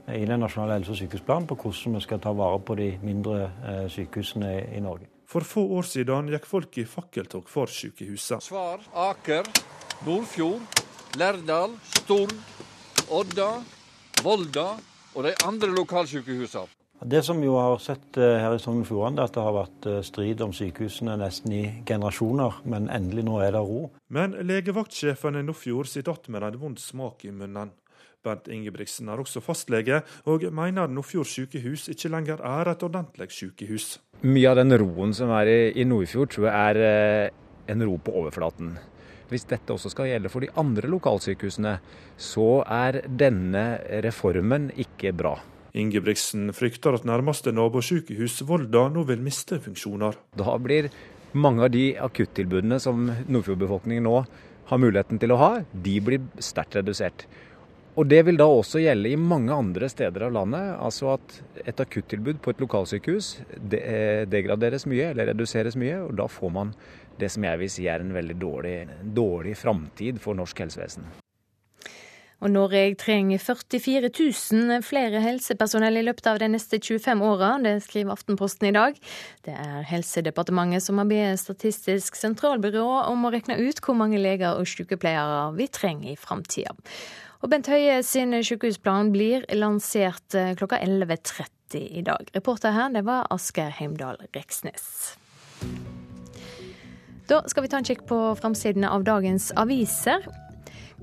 [0.09, 3.51] i den nasjonale helse- og sykehusplanen på hvordan vi skal ta vare på de mindre
[3.67, 5.11] uh, sykehusene i, i Norge.
[5.27, 8.45] For få år siden gikk folk i fakkeltog for sykehuset.
[8.47, 9.49] Svar, Aker,
[10.07, 10.63] Nordfjord,
[11.19, 12.35] Lærdal, Stord,
[13.11, 13.51] Odda,
[14.23, 14.69] Volda
[15.17, 16.71] og de andre lokalsykehusene.
[17.05, 19.53] Det som vi har sett eh, her i Sogn og Fjordane, er at det har
[19.53, 23.91] vært eh, strid om sykehusene nesten i generasjoner, men endelig nå er det ro.
[24.09, 27.75] Men legevaktsjefen i Nordfjord sitter igjen med en vond smak i munnen.
[28.27, 33.97] Bernt Ingebrigtsen er også fastlege, og mener Nordfjord sykehus ikke lenger er et ordentlig sykehus.
[34.27, 38.15] Mye av den roen som er i Nordfjord, tror jeg er eh, en ro på
[38.19, 38.77] overflaten.
[39.31, 41.77] Hvis dette også skal gjelde for de andre lokalsykehusene,
[42.17, 43.67] så er denne
[44.07, 45.35] reformen ikke bra.
[45.77, 50.17] Ingebrigtsen frykter at nærmeste nabosykehus Volda nå vil miste funksjoner.
[50.39, 50.89] Da blir
[51.37, 54.21] mange av de akuttilbudene som Nordfjord-befolkningen nå
[54.71, 57.27] har muligheten til å ha, de blir sterkt redusert.
[57.97, 60.77] Og Det vil da også gjelde i mange andre steder av landet.
[60.85, 63.31] Altså at et akuttilbud på et lokalsykehus
[63.73, 66.03] eh, degraderes mye eller reduseres mye.
[66.05, 66.75] og Da får man
[67.17, 68.81] det som jeg vil si er en veldig dårlig,
[69.17, 71.09] dårlig framtid for norsk helsevesen.
[72.45, 77.55] Og Norge trenger 44 000 flere helsepersonell i løpet av de neste 25 åra.
[77.65, 78.99] Det skriver Aftenposten i dag.
[79.47, 84.61] Det er Helsedepartementet som har bedt Statistisk sentralbyrå om å regne ut hvor mange leger
[84.61, 86.77] og sykepleiere vi trenger i framtida.
[87.47, 92.27] Og Bent Høie sin sykehusplan blir lansert eh, klokka 11.30 i dag.
[92.35, 95.15] Reporter her det var Asker Heimdal Reksnes.
[97.31, 100.27] Da skal vi ta en kikk på framsidene av dagens aviser.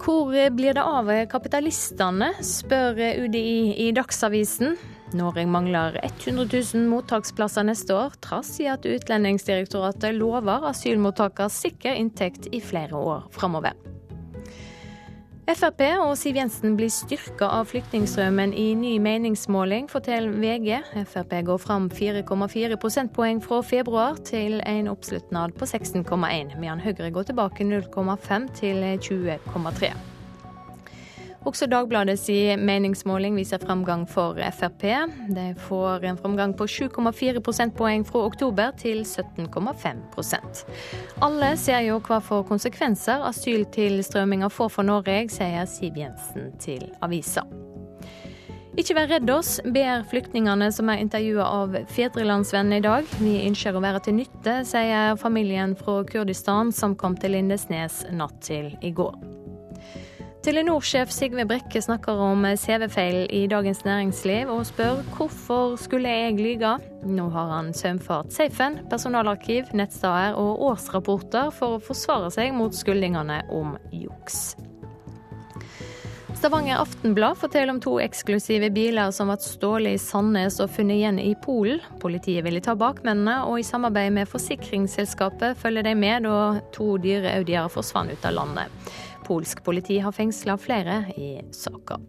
[0.04, 4.76] Hvor blir det av kapitalistene, spør UDI i Dagsavisen.
[5.16, 12.52] Norge mangler 100 000 mottaksplasser neste år, trass i at Utlendingsdirektoratet lover asylmottakere sikker inntekt
[12.52, 13.80] i flere år framover.
[15.44, 20.78] Frp og Siv Jensen blir styrka av flyktningstrømmen i ny meningsmåling, forteller VG.
[21.04, 27.28] Frp går fram 4,4 prosentpoeng fra februar til en oppslutnad på 16,1, mens Høyre går
[27.34, 30.13] tilbake 0,5 til 20,3.
[31.44, 32.30] Også Dagbladets
[32.60, 34.86] meningsmåling viser framgang for Frp.
[35.36, 40.64] De får en framgang på 7,4 prosentpoeng fra oktober til 17,5%
[41.22, 47.44] Alle ser jo hva for konsekvenser asyltilstrømminga får for Norge, sier Siv Jensen til avisa.
[48.74, 53.06] Ikke vær redd oss, ber flyktningene som er intervjua av Fedrelandsvennen i dag.
[53.20, 58.42] Vi ønsker å være til nytte, sier familien fra Kurdistan som kom til Lindesnes natt
[58.48, 59.43] til i går.
[60.44, 66.74] Telenor-sjef Sigve Brekke snakker om CV-feil i Dagens Næringsliv, og spør hvorfor skulle jeg lyge?
[67.08, 73.40] Nå har han sømfart safen, personalarkiv, nettsteder og årsrapporter for å forsvare seg mot skyldningene
[73.56, 74.58] om juks.
[76.44, 81.24] Stavanger Aftenblad forteller om to eksklusive biler som ble stjålet i Sandnes og funnet igjen
[81.24, 81.80] i Polen.
[82.04, 87.38] Politiet ville ta bakmennene, og i samarbeid med forsikringsselskapet følger de med da to dyre
[87.38, 88.92] Audier forsvant ut av landet.
[89.26, 92.00] Polsk politi har fengsla flere i saka.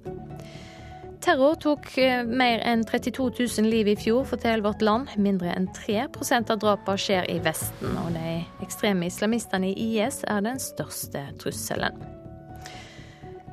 [1.25, 5.15] Terror tok eh, mer enn 32 000 liv i fjor, forteller Vårt Land.
[5.17, 10.45] Mindre enn 3% av drapene skjer i Vesten, og de ekstreme islamistene i IS er
[10.45, 11.97] den største trusselen.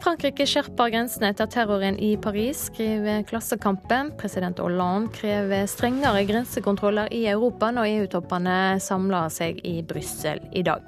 [0.01, 4.09] Frankrike skjerper grensene etter terroren i Paris, skriver Klassekampen.
[4.17, 10.81] President Hollande krever strengere grensekontroller i Europa når EU-toppene samler seg i Brussel i dag.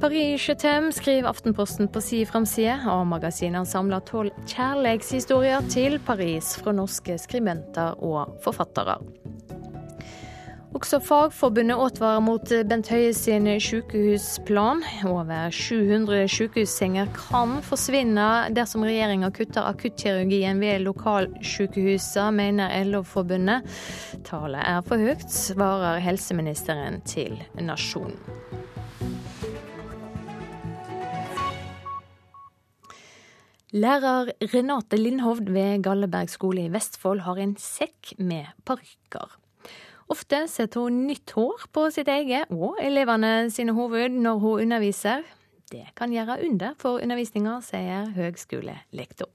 [0.00, 2.76] Paris Chetem skriver Aftenposten på si framside.
[2.92, 8.98] og magasinet samler tolv kjærlighetshistorier til Paris fra norske skribenter og forfattere.
[10.76, 14.82] Også Fagforbundet advarer mot Bent Høie sin sykehusplan.
[15.08, 23.64] Over 700 sykehussenger kan forsvinne dersom regjeringa kutter akuttkirurgien ved lokalsykehusene, mener LO-forbundet.
[24.28, 28.65] Tallet er for høyt, svarer helseministeren til Nasjonen.
[33.74, 39.32] Lærer Renate Lindhovd ved Galleberg skole i Vestfold har en sekk med parykker.
[40.06, 45.26] Ofte setter hun nytt hår på sitt eget og elevene sine hoved når hun underviser.
[45.66, 49.32] Det kan gjøre under for undervisninga, sier høgskolelektor.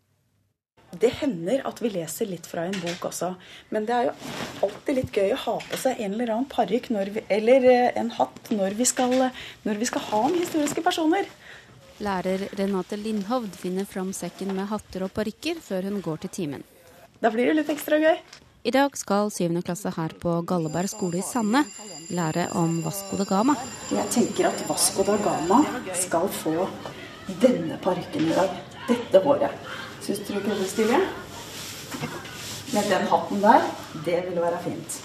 [0.96, 3.34] Det hender at vi leser litt fra en bok også,
[3.76, 4.16] men det er jo
[4.64, 6.88] alltid litt gøy å ha på seg en eller annen parykk
[7.28, 9.28] eller eh, en hatt når vi, skal,
[9.68, 11.28] når vi skal ha med historiske personer.
[12.02, 16.64] Lærer Renate Lindhovd finner fram sekken med hatter og parykker før hun går til timen.
[17.22, 18.18] Da blir det litt ekstra gøy.
[18.66, 21.62] I dag skal syvende klasse her på Galleberg skole i Sande
[22.14, 23.56] lære om Vasco da Gama.
[23.94, 25.62] Jeg tenker at Vasco da Gama
[25.98, 26.68] skal få
[27.42, 28.58] denne parykken i dag.
[28.90, 29.72] Dette håret.
[30.02, 31.02] Syns du ikke det er stilig?
[32.72, 33.66] Med den hatten der,
[34.06, 35.02] det ville være fint.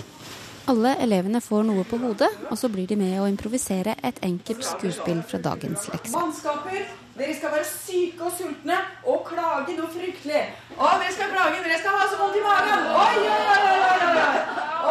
[0.67, 4.65] Alle elevene får noe på hodet, og så blir de med å improvisere et enkelt
[4.67, 6.11] skuespill fra dagens lekse.
[6.11, 10.41] Mannskaper, dere skal være syke og sultne og klage noe fryktelig.
[10.75, 12.89] Å, dere skal klage, dere skal ha så vondt i magen.
[12.99, 14.17] Oi, oi, oi, oi,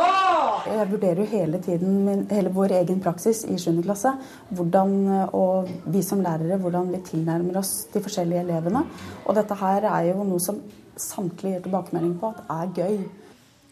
[0.05, 0.77] oi.
[0.77, 3.83] jeg vurderer jo hele tiden min, hele vår egen praksis i 7.
[3.83, 4.15] klasse.
[4.55, 4.95] Hvordan,
[5.35, 8.87] og vi som lærere, hvordan vi tilnærmer oss de forskjellige elevene.
[9.25, 10.63] Og dette her er jo noe som
[10.95, 12.97] samtlige gir tilbakemelding på at er gøy.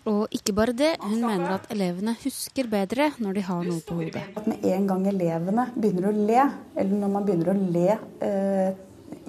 [0.09, 3.95] Og ikke bare det, hun mener at elevene husker bedre når de har noe på
[4.01, 4.23] hodet.
[4.35, 7.85] At med en gang elevene begynner å le, eller når man begynner å le
[8.27, 8.81] eh,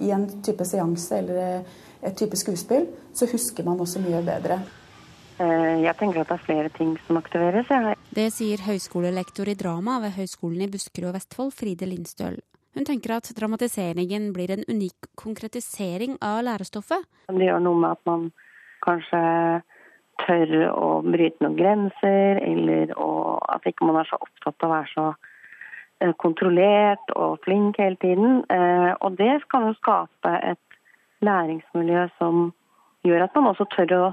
[0.03, 1.63] i en type seanse eller
[2.05, 4.59] et type skuespill, så husker man også mye bedre.
[5.39, 7.71] Eh, jeg tenker at det er flere ting som aktiveres.
[8.15, 12.41] Det sier høyskolelektor i drama ved Høgskolen i Buskerud og Vestfold, Fride Lindstøl.
[12.75, 17.07] Hun tenker at dramatiseringen blir en unik konkretisering av lærestoffet.
[17.31, 18.27] Det gjør noe med at man
[18.83, 19.21] kanskje
[20.23, 22.95] tør å bryte noen grenser, eller
[23.55, 25.07] at ikke man er så opptatt av å være så
[26.01, 28.43] eh, kontrollert og flink hele tiden.
[28.53, 30.79] Eh, og det kan jo skape et
[31.25, 32.47] læringsmiljø som
[33.05, 34.07] gjør at man også tør å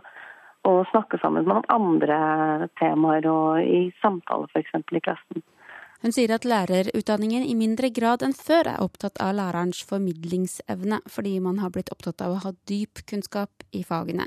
[0.69, 4.75] og snakke sammen med andre temaer og i samtaler f.eks.
[4.77, 5.43] i klassen.
[6.01, 11.35] Hun sier at lærerutdanningen i mindre grad enn før er opptatt av lærerens formidlingsevne, fordi
[11.45, 14.25] man har blitt opptatt av å ha dyp kunnskap i fagene.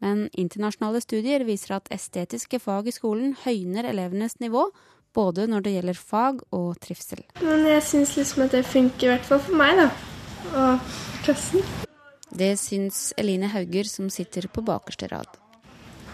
[0.00, 4.70] Men internasjonale studier viser at estetiske fag i skolen høyner elevenes nivå,
[5.16, 7.22] både når det gjelder fag og trivsel.
[7.42, 9.90] Men jeg syns liksom at det funker, i hvert fall for meg, da.
[10.54, 10.90] Og
[11.26, 11.64] klassen.
[12.30, 15.28] Det syns Eline Hauger, som sitter på bakerste rad.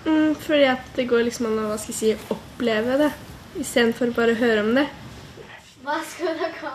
[0.07, 3.11] Mm, fordi at det går liksom an å hva skal jeg si, oppleve det,
[3.61, 4.87] istedenfor bare å høre om det.
[5.87, 6.74] Hva skal dere ha?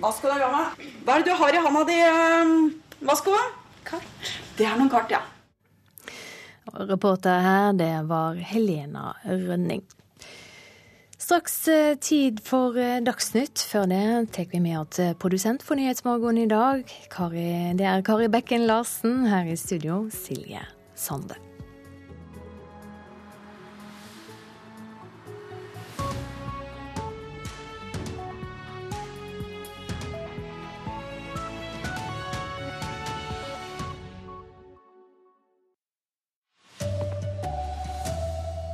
[0.00, 0.62] Hva skal dere ha?
[1.04, 1.98] Hva er det du har i handa di,
[3.08, 3.36] Vasko?
[3.86, 4.32] Kart.
[4.58, 5.22] Det er noen kart, ja.
[6.74, 9.82] Reporter her, det var Helena Rønning.
[11.20, 13.66] Straks eh, tid for eh, Dagsnytt.
[13.70, 16.82] Før det tar vi med at produsent for Nyhetsmorgen i dag.
[17.12, 17.46] Kari,
[17.78, 19.26] det er Kari Bekken Larsen.
[19.30, 20.64] Her i studio, Silje
[20.94, 21.49] Sande.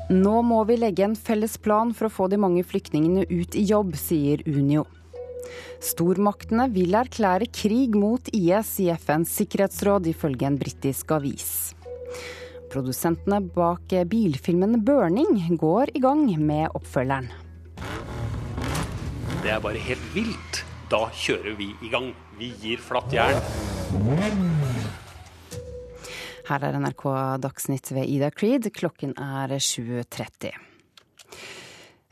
[0.06, 3.64] Nå må vi legge en felles plan for å få de mange flyktningene ut i
[3.66, 4.84] jobb, sier Unio.
[5.82, 11.74] Stormaktene vil erklære krig mot IS i FNs sikkerhetsråd, ifølge en britisk avis.
[12.70, 17.28] Produsentene bak bilfilmen 'Burning' går i gang med oppfølgeren.
[19.42, 20.62] Det er bare helt vilt.
[20.90, 22.14] Da kjører vi i gang.
[22.38, 23.42] Vi gir flatt jern.
[26.46, 27.04] Her er NRK
[27.42, 28.68] Dagsnytt ved Ida Creed.
[28.74, 30.52] Klokken er 7.30.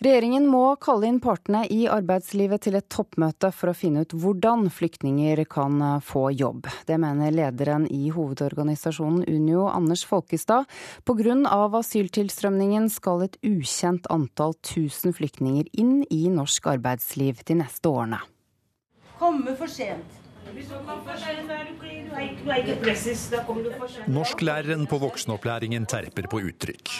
[0.05, 4.67] Regjeringen må kalle inn partene i arbeidslivet til et toppmøte for å finne ut hvordan
[4.75, 6.67] flyktninger kan få jobb.
[6.89, 10.67] Det mener lederen i hovedorganisasjonen Unio, Anders Folkestad.
[11.07, 11.39] Pga.
[11.79, 18.19] asyltilstrømningen skal et ukjent antall tusen flyktninger inn i norsk arbeidsliv de neste årene.
[19.23, 20.24] Komme for sent.
[24.07, 26.93] Norsklæreren på voksenopplæringen terper på uttrykk.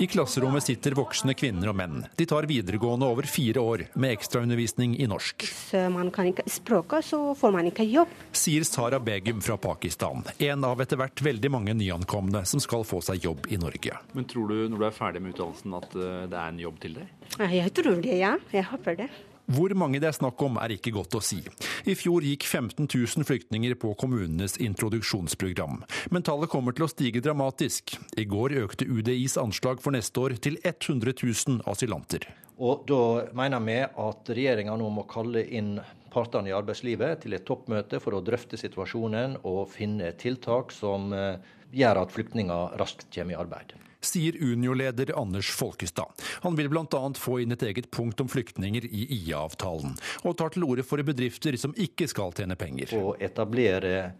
[0.00, 1.98] I klasserommet sitter voksne kvinner og menn.
[2.16, 5.44] De tar videregående over fire år med ekstraundervisning i norsk.
[5.44, 8.12] Hvis man kan ikke språket, så får man ikke jobb.
[8.36, 13.02] Sier Sara Begum fra Pakistan, en av etter hvert veldig mange nyankomne som skal få
[13.04, 14.00] seg jobb i Norge.
[14.16, 16.82] Men tror du når du er ferdig med utdannelsen at eh, det er en jobb
[16.82, 17.14] til deg?
[17.36, 18.36] Jeg tror det, ja.
[18.54, 19.08] Jeg håper det.
[19.46, 21.38] Hvor mange det er snakk om er ikke godt å si.
[21.86, 25.84] I fjor gikk 15 000 flyktninger på kommunenes introduksjonsprogram.
[26.10, 27.94] Men tallet kommer til å stige dramatisk.
[28.18, 32.26] I går økte UDIs anslag for neste år til 100 000 asylanter.
[32.58, 33.00] Og Da
[33.36, 35.76] mener vi at regjeringa nå må kalle inn
[36.10, 41.36] partene i arbeidslivet til et toppmøte for å drøfte situasjonen og finne tiltak som eh,
[41.76, 43.76] gjør at flyktninger raskt kommer i arbeid
[44.06, 46.24] sier Unio-leder Anders Folkestad.
[46.46, 47.02] Han vil bl.a.
[47.18, 51.58] få inn et eget punkt om flyktninger i IA-avtalen, og tar til orde for bedrifter
[51.60, 52.94] som ikke skal tjene penger.
[52.96, 54.12] Å etablere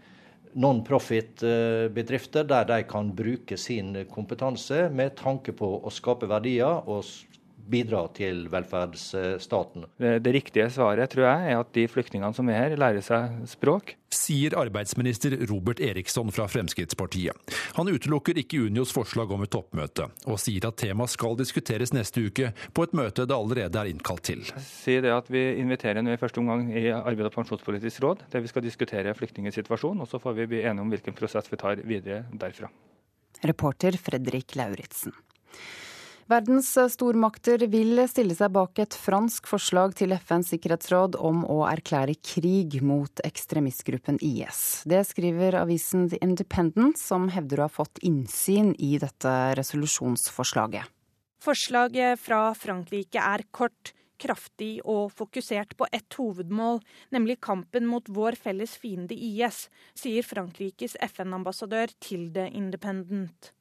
[0.57, 7.05] non-profit-bedrifter der de kan bruke sin kompetanse med tanke på å skape verdier og
[7.71, 9.87] bidra til velferdsstaten.
[9.99, 13.95] Det riktige svaret tror jeg er at de flyktningene som er her, lærer seg språk.
[14.15, 17.35] Sier arbeidsminister Robert Eriksson fra Fremskrittspartiet.
[17.77, 22.23] Han utelukker ikke Unios forslag om et toppmøte, og sier at temaet skal diskuteres neste
[22.29, 24.47] uke på et møte det allerede er innkalt til.
[24.63, 28.45] Sier det at Vi inviterer nå i første omgang i Arbeid- og pensjonspolitisk råd, der
[28.45, 30.01] vi skal diskutere flyktningers situasjon.
[30.01, 32.71] Og så får vi bli enige om hvilken prosess vi tar videre derfra.
[33.45, 35.13] Reporter Fredrik Lauritzen.
[36.27, 42.17] Verdens stormakter vil stille seg bak et fransk forslag til FNs sikkerhetsråd om å erklære
[42.19, 44.83] krig mot ekstremistgruppen IS.
[44.91, 50.91] Det skriver avisen The Independent, som hevder å ha fått innsyn i dette resolusjonsforslaget.
[51.47, 56.81] Forslaget fra Frankrike er kort, kraftig og fokusert på ett hovedmål,
[57.15, 63.53] nemlig kampen mot vår felles fiende IS, sier Frankrikes FN-ambassadør til The Independent.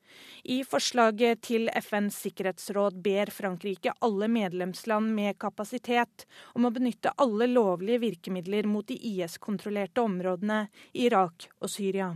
[0.44, 7.48] I forslaget til FNs sikkerhetsråd ber Frankrike alle medlemsland med kapasitet om å benytte alle
[7.52, 12.14] lovlige virkemidler mot de IS-kontrollerte områdene i Irak og Syria.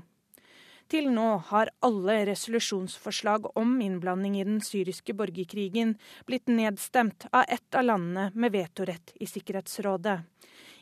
[0.89, 5.91] Til nå har alle resolusjonsforslag om innblanding i den syriske borgerkrigen
[6.25, 10.23] blitt nedstemt av ett av landene med vetorett i Sikkerhetsrådet.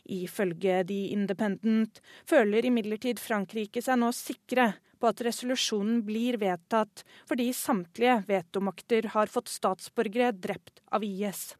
[0.07, 7.51] Ifølge The Independent føler imidlertid Frankrike seg nå sikre på at resolusjonen blir vedtatt, fordi
[7.53, 11.51] samtlige vetomakter har fått statsborgere drept av IS.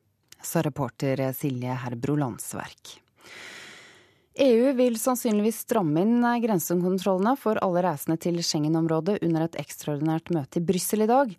[0.41, 2.98] Sa reporter Silje Herbro Landsverk.
[4.39, 10.59] EU vil sannsynligvis stramme inn grensekontrollene for alle reisende til Schengen-området under et ekstraordinært møte
[10.59, 11.31] i Brussel i dag.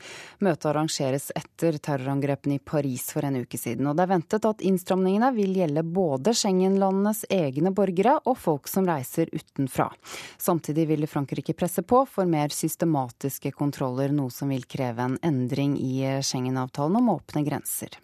[0.42, 3.86] Møtet arrangeres etter terrorangrepene i Paris for en uke siden.
[3.86, 8.90] Og det er ventet at innstramningene vil gjelde både Schengen-landenes egne borgere og folk som
[8.90, 9.86] reiser utenfra.
[10.34, 15.78] Samtidig vil Frankrike presse på for mer systematiske kontroller, noe som vil kreve en endring
[15.78, 18.01] i Schengen-avtalen om åpne grenser.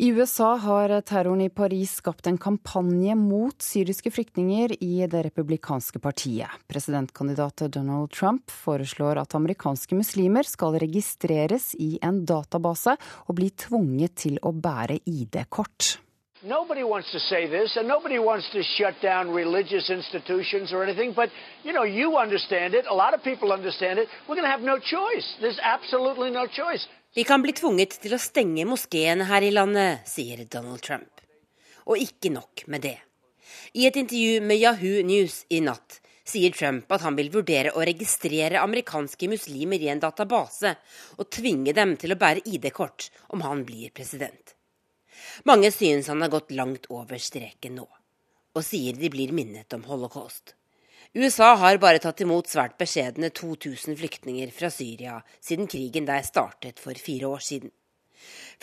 [0.00, 5.98] I USA har terroren i Paris skapt en kampanje mot syriske flyktninger i det republikanske
[5.98, 6.54] partiet.
[6.70, 12.94] Presidentkandidat Donald Trump foreslår at amerikanske muslimer skal registreres i en database
[13.26, 15.96] og bli tvunget til å bære ID-kort.
[16.44, 21.12] Nobody wants to say this, and nobody wants to shut down religious institutions or anything,
[21.12, 21.30] but
[21.64, 22.86] you know, you understand it.
[22.86, 24.06] A lot of people understand it.
[24.28, 25.26] We're going to have no choice.
[25.40, 26.86] There's absolutely no choice.
[27.18, 31.18] Vi kan bli tvunget til å stenge moskeene her i landet, sier Donald Trump.
[31.90, 32.94] Og ikke nok med det.
[33.74, 37.82] I et intervju med Yahoo News i natt sier Trump at han vil vurdere å
[37.82, 40.76] registrere amerikanske muslimer i en database
[41.16, 44.54] og tvinge dem til å bære ID-kort om han blir president.
[45.42, 47.88] Mange synes han har gått langt over streken nå,
[48.54, 50.54] og sier de blir minnet om holocaust.
[51.18, 56.78] USA har bare tatt imot svært beskjedne 2000 flyktninger fra Syria siden krigen der startet
[56.78, 57.72] for fire år siden.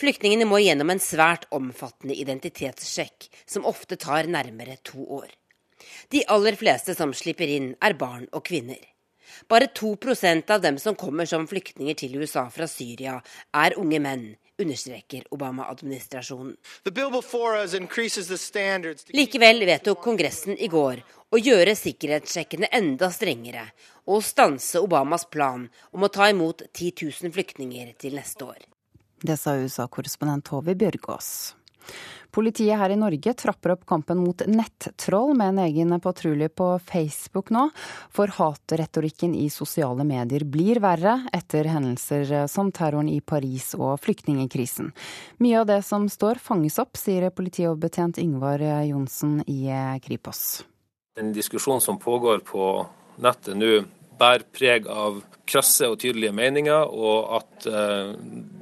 [0.00, 5.28] Flyktningene må gjennom en svært omfattende identitetssjekk, som ofte tar nærmere to år.
[6.08, 8.80] De aller fleste som slipper inn, er barn og kvinner.
[9.48, 13.18] Bare 2% av dem som kommer som flyktninger til USA fra Syria,
[13.54, 14.26] er unge menn,
[14.58, 16.56] understreker Obama-administrasjonen.
[19.16, 23.66] Likevel vedtok Kongressen i går å gjøre sikkerhetssjekkene enda strengere
[24.06, 28.64] og stanse Obamas plan om å ta imot 10 000 flyktninger til neste år.
[29.26, 31.56] Det sa USA-korrespondent Tove Bjørgaas.
[32.36, 37.48] Politiet her i Norge trapper opp kampen mot nettroll med en egen patrulje på Facebook
[37.54, 37.70] nå.
[38.12, 44.92] For hatretorikken i sosiale medier blir verre etter hendelser som terroren i Paris og flyktningkrisen.
[45.40, 49.64] Mye av det som står fanges opp, sier politioverbetjent Yngvar Johnsen i
[50.04, 50.66] Kripos.
[51.16, 52.84] Den diskusjonen som pågår på
[53.16, 53.86] nettet nå,
[54.18, 58.12] bærer preg av krasse og tydelige meninger, og at eh,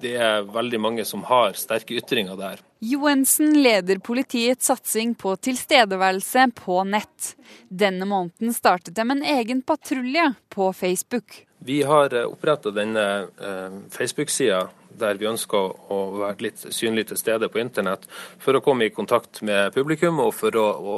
[0.02, 2.60] det er veldig mange som har sterke ytringer der.
[2.84, 7.32] Johensen leder politiets satsing på tilstedeværelse på nett.
[7.68, 11.44] Denne måneden startet de en egen patrulje på Facebook.
[11.64, 14.66] Vi har eh, oppretta denne eh, Facebook-sida
[14.98, 18.06] der vi ønsker å være litt synlig til stede på internett,
[18.42, 20.96] for å komme i kontakt med publikum og for å, å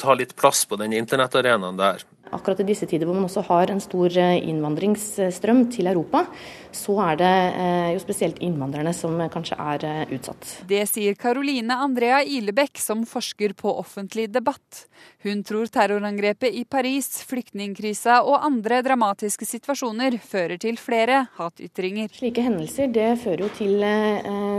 [0.00, 2.04] ta litt plass på den internettarenaen der.
[2.32, 6.24] Akkurat i disse tider hvor man også har en stor eh, innvandringsstrøm til Europa,
[6.72, 10.48] så er det eh, jo spesielt innvandrerne som kanskje er eh, utsatt.
[10.68, 14.86] Det sier Karoline Andrea Ilebekk, som forsker på offentlig debatt.
[15.26, 22.10] Hun tror terrorangrepet i Paris, flyktningkrisa og andre dramatiske situasjoner fører til flere hatytringer.
[22.16, 23.86] Slike hendelser det fører jo til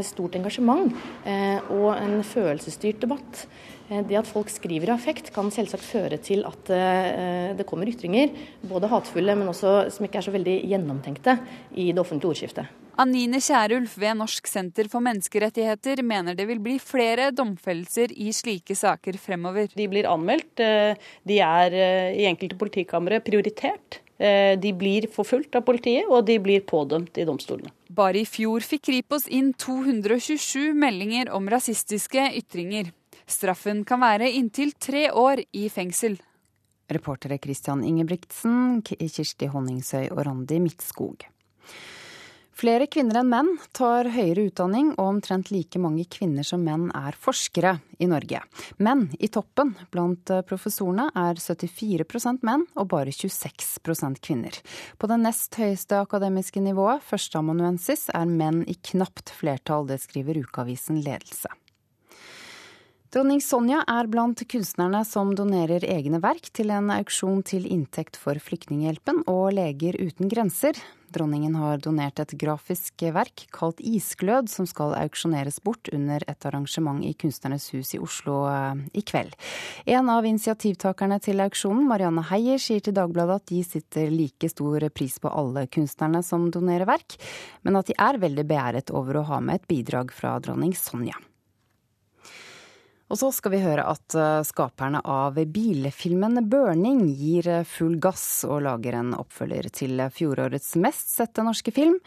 [0.06, 0.92] stort engasjement
[1.74, 3.46] og en følelsesstyrt debatt.
[3.90, 7.90] Eh, det at folk skriver i affekt kan selvsagt føre til at eh, det kommer
[7.90, 8.32] ytringer,
[8.70, 11.38] både hatefulle, men også som ikke er så veldig gjennomtenkte
[11.76, 12.80] i det offentlige ordskiftet.
[13.02, 18.78] Anine Kierulf ved Norsk senter for menneskerettigheter mener det vil bli flere domfellelser i slike
[18.78, 19.72] saker fremover.
[19.74, 20.94] De blir anmeldt, eh,
[21.26, 21.78] de er
[22.14, 24.00] i enkelte politikamre prioritert.
[24.24, 27.74] De blir forfulgt av politiet, og de blir pådømt i domstolene.
[27.92, 32.94] Bare i fjor fikk Kripos inn 227 meldinger om rasistiske ytringer.
[33.34, 36.20] Straffen kan være inntil tre år i fengsel.
[36.94, 41.26] Reportere Christian Ingebrigtsen, Kirsti Honningsøy og Randi Midtskog.
[42.54, 47.18] Flere kvinner enn menn tar høyere utdanning, og omtrent like mange kvinner som menn er
[47.18, 48.44] forskere i Norge.
[48.78, 54.62] Men i toppen blant professorene er 74% menn og bare 26% kvinner.
[55.02, 59.90] På det nest høyeste akademiske nivået, førsteamanuensis, er menn i knapt flertall.
[59.90, 61.50] Det skriver ukeavisen Ledelse.
[63.14, 68.40] Dronning Sonja er blant kunstnerne som donerer egne verk til en auksjon til inntekt for
[68.42, 70.80] Flyktninghjelpen og Leger uten grenser.
[71.14, 77.04] Dronningen har donert et grafisk verk kalt Isglød, som skal auksjoneres bort under et arrangement
[77.06, 79.36] i Kunstnernes hus i Oslo eh, i kveld.
[79.86, 84.88] En av initiativtakerne til auksjonen, Marianne Heier, sier til Dagbladet at de sitter like stor
[84.90, 87.20] pris på alle kunstnerne som donerer verk,
[87.62, 91.22] men at de er veldig beæret over å ha med et bidrag fra dronning Sonja.
[93.14, 98.42] Og så skal vi høre at eh, skaperne av bilfilmen 'Burning' gir eh, full gass
[98.48, 102.00] og lager en oppfølger til fjorårets mest sette norske film.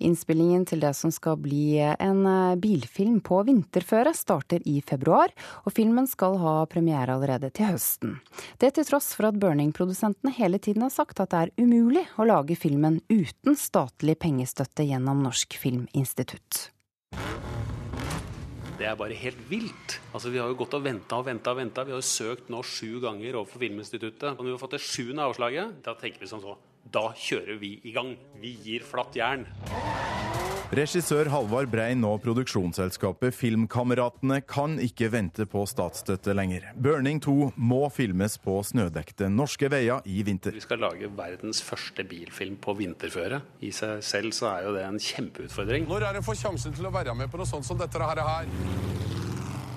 [0.00, 5.36] Innspillingen til det som skal bli en eh, bilfilm på vinterføre, starter i februar,
[5.68, 8.16] og filmen skal ha premiere allerede til høsten.
[8.56, 12.24] Det til tross for at Burning-produsentene hele tiden har sagt at det er umulig å
[12.24, 16.70] lage filmen uten statlig pengestøtte gjennom Norsk Filminstitutt.
[18.84, 19.94] Det er bare helt vilt.
[20.12, 21.86] Altså, Vi har jo gått og venta og venta.
[21.88, 24.36] Vi har jo søkt nå sju ganger overfor Filminstituttet.
[24.36, 26.58] Og når vi har fått det sjuende avslaget, da tenker vi sånn så
[26.92, 28.12] Da kjører vi i gang.
[28.42, 29.46] Vi gir flatt jern.
[30.74, 36.64] Regissør Halvard Brein og produksjonsselskapet Filmkameratene kan ikke vente på statsstøtte lenger.
[36.74, 40.50] 'Burning 2' må filmes på snødekte norske veier i vinter.
[40.50, 43.38] Vi skal lage verdens første bilfilm på vinterføre.
[43.62, 45.86] I seg selv så er jo det en kjempeutfordring.
[45.86, 48.24] Når er det får sjansen til å være med på noe sånt som dette her?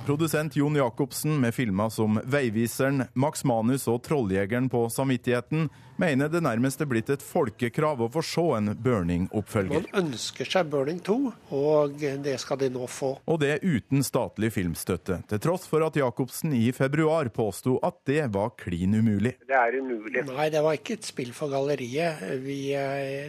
[0.08, 5.70] Produsent Jon Jacobsen med filmer som 'Veiviseren', 'Max Manus' og 'Trolljegeren' på samvittigheten
[6.02, 9.88] mener det nærmest er blitt et folkekrav å få se en Burning-oppfølger.
[9.88, 11.18] Man ønsker seg Burning 2,
[11.58, 13.14] og det skal de nå få.
[13.26, 18.24] Og det uten statlig filmstøtte, til tross for at Jacobsen i februar påsto at det
[18.36, 19.36] var klin umulig.
[19.48, 20.26] Det er umulig.
[20.30, 22.24] Nei, det var ikke et spill for galleriet.
[22.44, 22.62] Vi,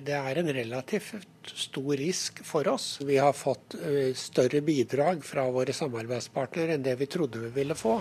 [0.04, 2.98] det er en relativt stor risk for oss.
[3.04, 3.78] Vi har fått
[4.18, 7.98] større bidrag fra våre samarbeidspartnere enn det vi trodde vi ville få.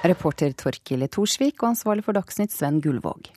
[0.00, 3.28] Reporter Torkil Torsvik og ansvarlig for Dagsnytt Sven Gullvåg.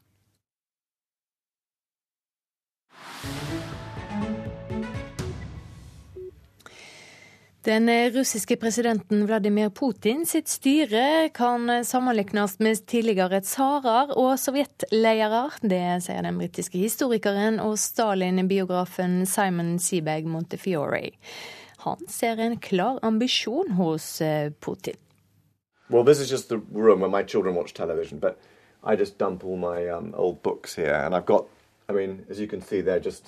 [7.63, 15.45] Den russiske presidenten Vladimir Putin sitt styre kan sammenlignes med tidligere tsarer og sovjetledere.
[15.63, 21.13] Det sier den britiske historikeren og Stalin-biografen Simon Seabag Montefiore.
[21.87, 24.17] Han ser en klar ambisjon hos
[24.59, 24.99] Putin.
[25.93, 28.39] Well, this is just the room where my children watch television, but
[28.83, 31.45] I just dump all my um, old books here, and I've got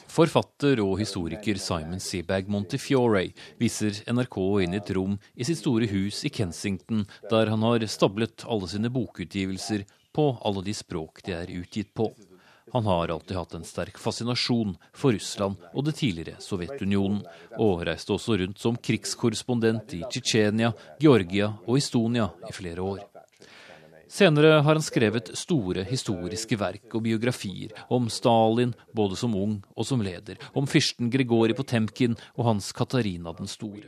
[0.07, 3.25] Forfatter og historiker Simon Seabag Montefiore
[3.59, 7.85] viser NRK inn i et rom i sitt store hus i Kensington, der han har
[7.91, 9.83] stablet alle sine bokutgivelser
[10.15, 12.09] på alle de språk de er utgitt på.
[12.75, 17.21] Han har alltid hatt en sterk fascinasjon for Russland og det tidligere Sovjetunionen,
[17.55, 22.99] og reiste også rundt som krigskorrespondent i Tsjetsjenia, Georgia og Estonia i flere år.
[24.11, 29.87] Senere har han skrevet store historiske verk og biografier om Stalin både som ung og
[29.87, 33.87] som leder, om fyrsten Grigori Potemkin og hans Katarina den store.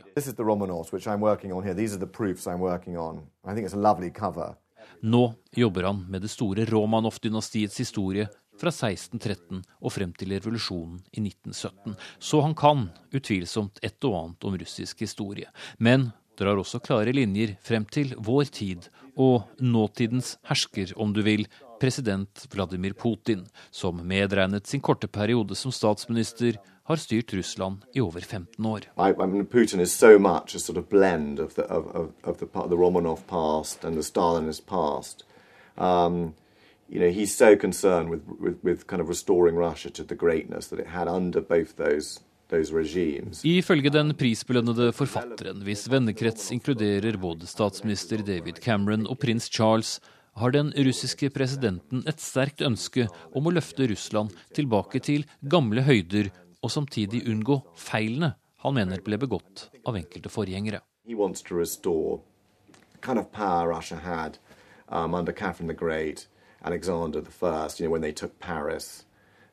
[5.00, 11.24] Nå jobber han med det store Romanov-dynastiets historie fra 1613 og frem til revolusjonen i
[11.24, 11.96] 1917.
[12.18, 15.50] Så han kan utvilsomt et og annet om russisk historie.
[15.78, 21.46] Men drar også klare linjer frem til vår tid og nåtidens hersker, om du vil,
[21.78, 26.58] president Vladimir Putin, som medregnet sin korte periode som statsminister
[26.88, 28.86] har styrt Russland i over 15 år.
[28.96, 33.94] I, I mean, Putin is so much a sort of blend the Romanov past and
[33.96, 35.24] the Stalinist past.
[35.76, 36.34] Um,
[36.88, 40.68] you know, he's so concerned with, with, with kind of restoring Russia to the greatness
[40.68, 48.22] that it had under both those Ifølge den prisbelønnede forfatteren, hvis vennekrets inkluderer både statsminister
[48.24, 49.98] David Cameron og prins Charles,
[50.32, 53.04] har den russiske presidenten et sterkt ønske
[53.36, 56.30] om å løfte Russland tilbake til gamle høyder,
[56.64, 58.32] og samtidig unngå feilene
[58.64, 60.80] han mener ble begått av enkelte forgjengere.
[63.00, 64.38] Kind of power Russia had
[64.88, 66.26] um, under Catherine the Great,
[66.64, 69.04] Alexander the First, you know, when they took Paris.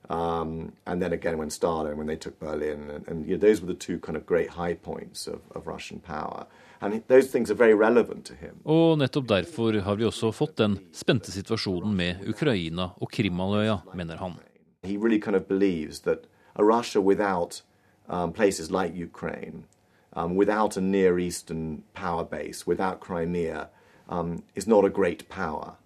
[0.10, 3.61] Um, and then again when Stalin, when they took Berlin, and, and you know, those
[3.61, 6.45] were the two kind of great high points of, of Russian power.
[6.82, 8.60] And those things are very relevant to him.
[8.64, 14.18] Og nettopp derfor har vi også fått den spente situasjonen med Ukraina og Krimhalvøya, mener
[14.18, 14.36] han.
[14.84, 17.64] He really kind of believes that a Russia without
[18.07, 19.64] um, places like Ukraine,
[20.14, 23.69] um, without a Near Eastern power base, without Crimea,
[24.10, 25.77] um, is not a great power.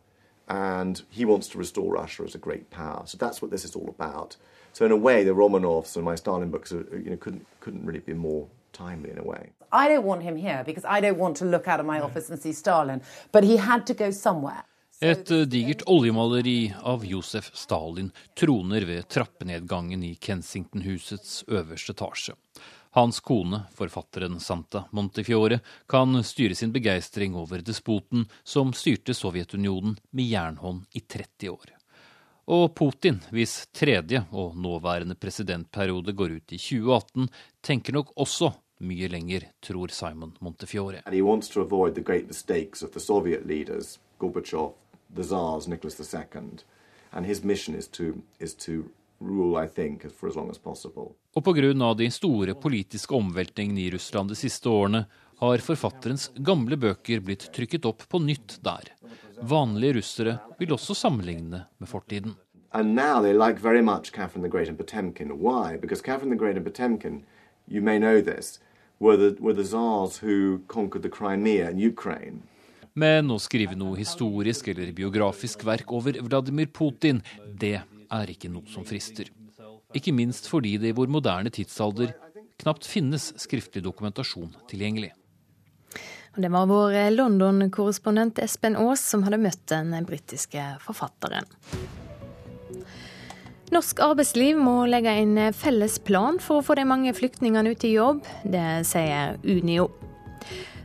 [0.49, 3.03] And he wants to restore Russia as a great power.
[3.05, 4.35] So that's what this is all about.
[4.73, 7.85] So in a way, the Romanovs and my Stalin books are, you know, couldn't, couldn't
[7.85, 9.49] really be more timely in a way.
[9.71, 12.29] I don't want him here because I don't want to look out of my office
[12.29, 13.01] and see Stalin,
[13.31, 14.63] but he had to go somewhere.
[15.01, 22.35] Et eh, digert oljemaleri av Josef Stalin troner ved trappenedgangen i Kensington-husets øverste etasje.
[22.91, 30.25] Hans kone, forfatteren Santa Montefiore, kan styre sin begeistring over despoten som styrte Sovjetunionen med
[30.25, 31.75] jernhånd i 30 år.
[32.49, 37.29] Og Putin, hvis tredje og nåværende presidentperiode går ut i 2018,
[37.61, 38.49] tenker nok også
[38.81, 41.03] mye lenger, tror Simon Montefiore.
[44.17, 44.73] Gorbachev,
[45.15, 46.59] Tsars, Nicholas II.
[47.11, 51.15] And his mission is to, is to rule, I think, for as long as possible.
[51.35, 51.93] Og pga.
[51.93, 55.05] de store politiske omveltningene i Russland de siste årene,
[55.39, 58.91] har forfatterens gamle bøker blitt trykket opp på nytt der.
[59.41, 62.35] Vanlige russere vil også sammenligne med fortiden.
[62.71, 65.31] And now they like very much Catherine the Great and Potemkin.
[65.39, 65.77] Why?
[65.77, 67.23] Because Catherine the Great and Potemkin,
[67.67, 68.59] you may know this,
[68.99, 72.43] were the, were the czars who conquered the Crimea and Ukraine.
[72.93, 77.79] Men å skrive noe historisk eller biografisk verk over Vladimir Putin, det
[78.11, 79.29] er ikke noe som frister.
[79.95, 82.13] Ikke minst fordi det i vår moderne tidsalder
[82.59, 85.13] knapt finnes skriftlig dokumentasjon tilgjengelig.
[86.39, 91.47] Det var vår London-korrespondent Espen Aas som hadde møtt den britiske forfatteren.
[93.73, 97.93] Norsk arbeidsliv må legge en felles plan for å få de mange flyktningene ut i
[97.93, 98.23] jobb.
[98.41, 99.89] Det sier Unio.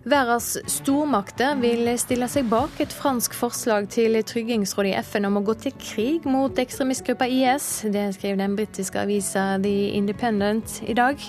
[0.05, 5.45] Verdens stormakter vil stille seg bak et fransk forslag til Tryggingsrådet i FN om å
[5.47, 7.69] gå til krig mot ekstremistgruppa IS.
[7.89, 11.25] Det skriver den britiske avisa The Independent i dag.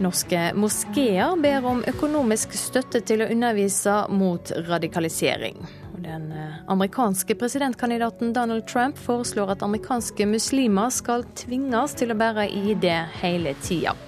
[0.00, 5.60] Norske moskeer ber om økonomisk støtte til å undervise mot radikalisering.
[5.98, 12.48] Den eh, amerikanske presidentkandidaten Donald Trump foreslår at amerikanske muslimer skal tvinges til å bære
[12.48, 13.98] ID hele tida.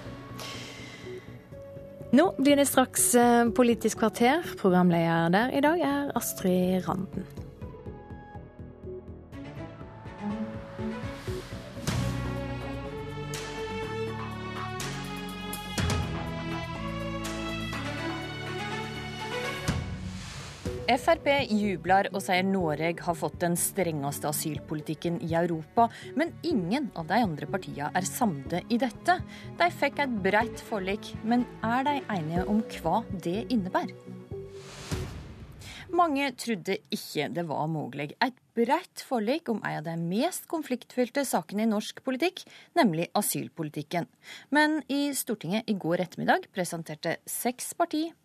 [2.11, 4.43] Nå blir det straks eh, Politisk kvarter.
[4.59, 7.40] Programleder der i dag er Astrid Randen.
[20.91, 25.85] Frp jubler og sier Norge har fått den strengeste asylpolitikken i Europa,
[26.19, 29.15] men ingen av de andre partiene er samde i dette.
[29.59, 33.95] De fikk et bredt forlik, men er de enige om hva det innebærer?
[35.91, 38.13] Mange trodde ikke det var mulig.
[38.23, 42.45] Et bredt forlik om en av de mest konfliktfylte sakene i norsk politikk,
[42.79, 44.07] nemlig asylpolitikken.
[44.55, 48.15] Men i Stortinget i går ettermiddag presenterte seks partier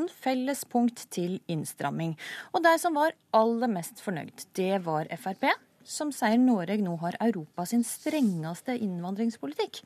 [0.00, 2.16] 18 felles punkt til innstramming.
[2.54, 5.50] Og de som var aller mest fornøyd, det var Frp
[5.90, 9.80] som sier Norge nå har Europas strengeste innvandringspolitikk.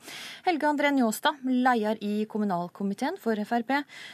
[0.45, 3.71] Helge André Njåstad, leder i kommunalkomiteen for Frp.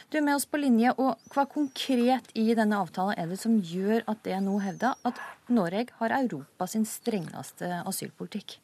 [0.08, 3.58] Du er med oss på linje, og hva konkret i denne avtalen er det som
[3.58, 5.20] gjør at det nå hevder at
[5.52, 8.61] Norge har Europas strengeste asylpolitikk?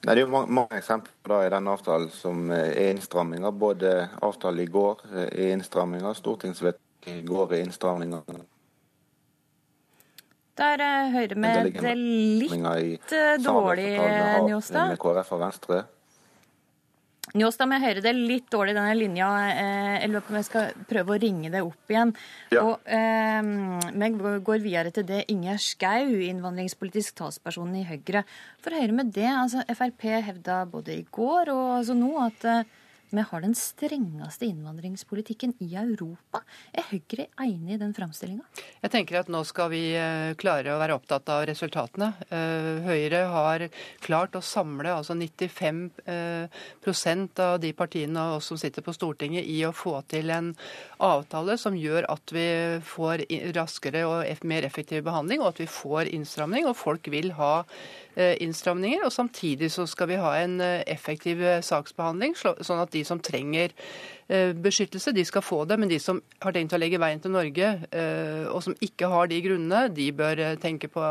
[0.00, 3.52] Nei, det er jo mange, mange eksempler i denne avtalen som eh, er innstramminger.
[3.52, 3.90] Både
[4.24, 8.40] avtalen i går eh, er innstramminger, stortingsvedtaket i går er innstramminger.
[10.60, 13.12] Der uh, hører vi det litt
[13.44, 13.92] dårlig,
[14.48, 14.90] Njåstad.
[14.92, 15.82] Med KrF og Venstre.
[17.30, 19.28] Njåstad, jeg hører det litt dårlig, denne linja.
[19.52, 22.12] Eh, jeg lurer på om jeg skal prøve å ringe det opp igjen.
[22.50, 22.64] Ja.
[22.64, 28.24] Og eh, går videre til det Ingjerd Schou, innvandringspolitisk talsperson i Høyre.
[28.64, 32.48] For å høre med det, altså Frp hevda både i går og altså nå at
[32.50, 32.78] eh,
[33.10, 36.42] vi har den strengeste innvandringspolitikken i Europa.
[36.72, 38.44] Er Høyre enig i den framstillinga?
[38.82, 42.12] Jeg tenker at nå skal vi eh, klare å være opptatt av resultatene.
[42.30, 43.66] Eh, Høyre har
[44.04, 46.62] klart å samle altså 95 eh,
[47.40, 50.52] av de partiene og oss som sitter på Stortinget i å få til en
[51.02, 52.46] avtale som gjør at vi
[52.86, 53.24] får
[53.56, 56.68] raskere og mer effektiv behandling, og at vi får innstramning.
[56.68, 57.64] Og folk vil ha
[58.44, 59.04] innstramninger.
[59.06, 63.74] Og samtidig så skal vi ha en effektiv saksbehandling, sånn at de som trenger
[64.30, 65.78] eh, beskyttelse, de skal få det.
[65.80, 69.30] Men de som har tenkt å legge veien til Norge, eh, og som ikke har
[69.30, 71.06] de grunnene, de bør eh, tenke på,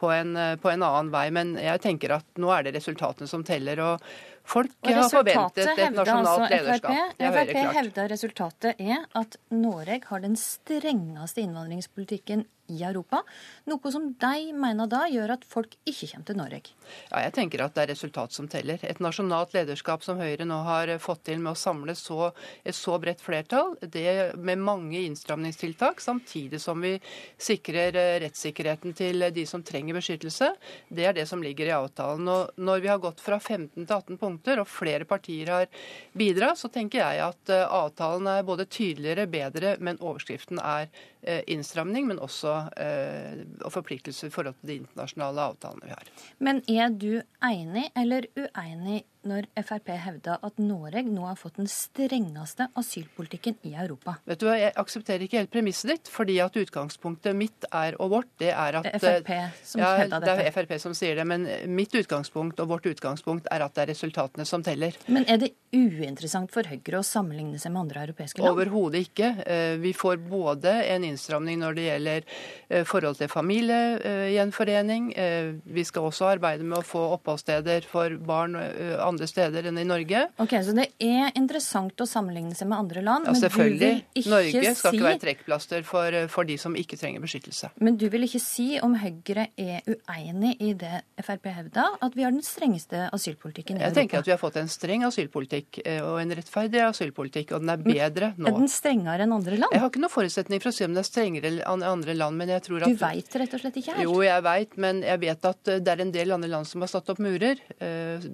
[0.00, 1.26] på, en, på en annen vei.
[1.34, 3.82] Men jeg tenker at nå er det resultatene som teller.
[3.82, 4.12] og
[4.42, 7.20] Folk har forventet et nasjonalt altså, lederskap.
[7.20, 13.22] FRP hevder resultatet er at Norge har den strengeste innvandringspolitikken i Europa.
[13.70, 16.74] Noe som de mener da gjør at folk ikke kommer til Norge.
[17.10, 18.82] Ja, jeg tenker at det er resultat som teller.
[18.86, 22.30] Et nasjonalt lederskap som Høyre nå har fått til med å samle så,
[22.64, 26.94] et så bredt flertall, det med mange innstramningstiltak, samtidig som vi
[27.40, 30.52] sikrer eh, rettssikkerheten til de som trenger beskyttelse,
[30.88, 32.28] det er det som ligger i avtalen.
[32.28, 35.86] Og når vi har gått fra 15 til 18 punkter, og flere partier har
[36.18, 41.11] bidratt, så tenker jeg at eh, avtalen er både tydeligere, bedre, men overskriften er Eh,
[41.46, 46.12] innstramning, men også eh, forpliktelser i forhold til de internasjonale avtalene vi har.
[46.42, 47.12] Men er du
[47.46, 53.74] enig eller uenig når Frp hevder at Norge nå har fått den strengeste asylpolitikken i
[53.74, 54.16] Europa?
[54.28, 58.12] Vet du hva, Jeg aksepterer ikke helt premisset ditt, fordi at utgangspunktet mitt er og
[58.16, 59.32] vårt, det er at Frp
[59.64, 60.36] som ja, hevder dette.
[60.42, 63.86] Det er Frp som sier det, men mitt utgangspunkt og vårt utgangspunkt er at det
[63.86, 64.96] er resultatene som teller.
[65.06, 68.52] Men er det uinteressant for Høyre å sammenligne seg med andre europeiske land?
[68.52, 69.32] Overhodet ikke.
[69.46, 75.12] Eh, vi får både en innstramning når det gjelder eh, forhold til familiegjenforening.
[75.16, 79.84] Eh, vi skal også arbeide med å få oppholdssteder for barn andre steder enn i
[79.84, 80.28] Norge.
[80.38, 84.02] Ok, Så det er interessant å sammenligne seg med andre land, ja, men du vil
[84.14, 87.70] ikke Norge skal si ikke være trekkplaster for, for de som ikke trenger beskyttelse.
[87.80, 92.22] Men du vil ikke si om Høyre er uenig i det Frp hevder, at vi
[92.26, 94.00] har den strengeste asylpolitikken i Jeg Europa?
[94.00, 97.82] tenker at vi har fått en streng asylpolitikk og en rettferdig asylpolitikk, og den er
[97.82, 98.48] bedre nå.
[98.48, 99.72] Er den strengere enn andre land?
[99.72, 102.36] Jeg har ikke noen forutsetning for å si om den er strengere enn andre land,
[102.38, 104.04] men jeg tror at Du veit rett og slett ikke helt?
[104.08, 106.90] Jo, jeg veit, men jeg vet at det er en del andre land som har
[106.92, 107.60] satt opp murer,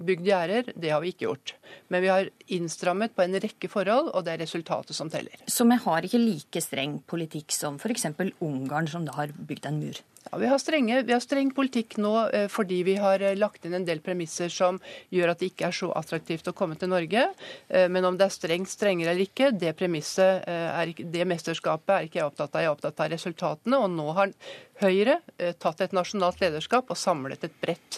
[0.09, 0.68] bygd gjerder.
[0.75, 1.55] Det har vi ikke gjort.
[1.87, 5.41] Men vi har innstrammet på en rekke forhold, og det er resultatet som teller.
[5.47, 8.09] Så vi har ikke like streng politikk som f.eks.
[8.39, 10.01] Ungarn, som da har bygd en mur?
[10.31, 13.63] Ja, vi, har strenge, vi har streng politikk nå eh, fordi vi har eh, lagt
[13.65, 14.77] inn en del premisser som
[15.13, 17.23] gjør at det ikke er så attraktivt å komme til Norge.
[17.67, 22.09] Eh, men om det er strengt strengere eller ikke, det premisset, er, det mesterskapet er
[22.09, 22.61] ikke jeg opptatt av.
[22.61, 23.79] Jeg er opptatt av resultatene.
[23.79, 24.35] Og nå har
[24.79, 25.17] Høyre
[25.59, 27.97] tatt et nasjonalt lederskap og samlet et bredt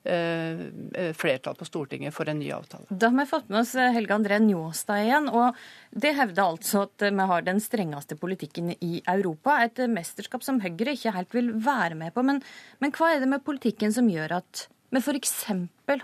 [0.00, 2.86] flertall på Stortinget for en ny avtale.
[2.88, 5.28] Da har vi fått med oss Helge André Njåstad igjen.
[5.28, 5.58] og
[5.92, 9.58] Det hevder altså at vi har den strengeste politikken i Europa.
[9.60, 12.24] Et mesterskap som Høyre ikke helt vil være med på.
[12.24, 12.40] Men,
[12.80, 15.34] men hva er det med politikken som gjør at vi f.eks.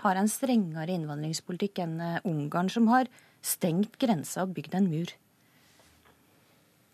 [0.03, 3.09] har en strengere innvandringspolitikk enn Ungarn, som har
[3.43, 5.17] stengt grensa og bygd en mur?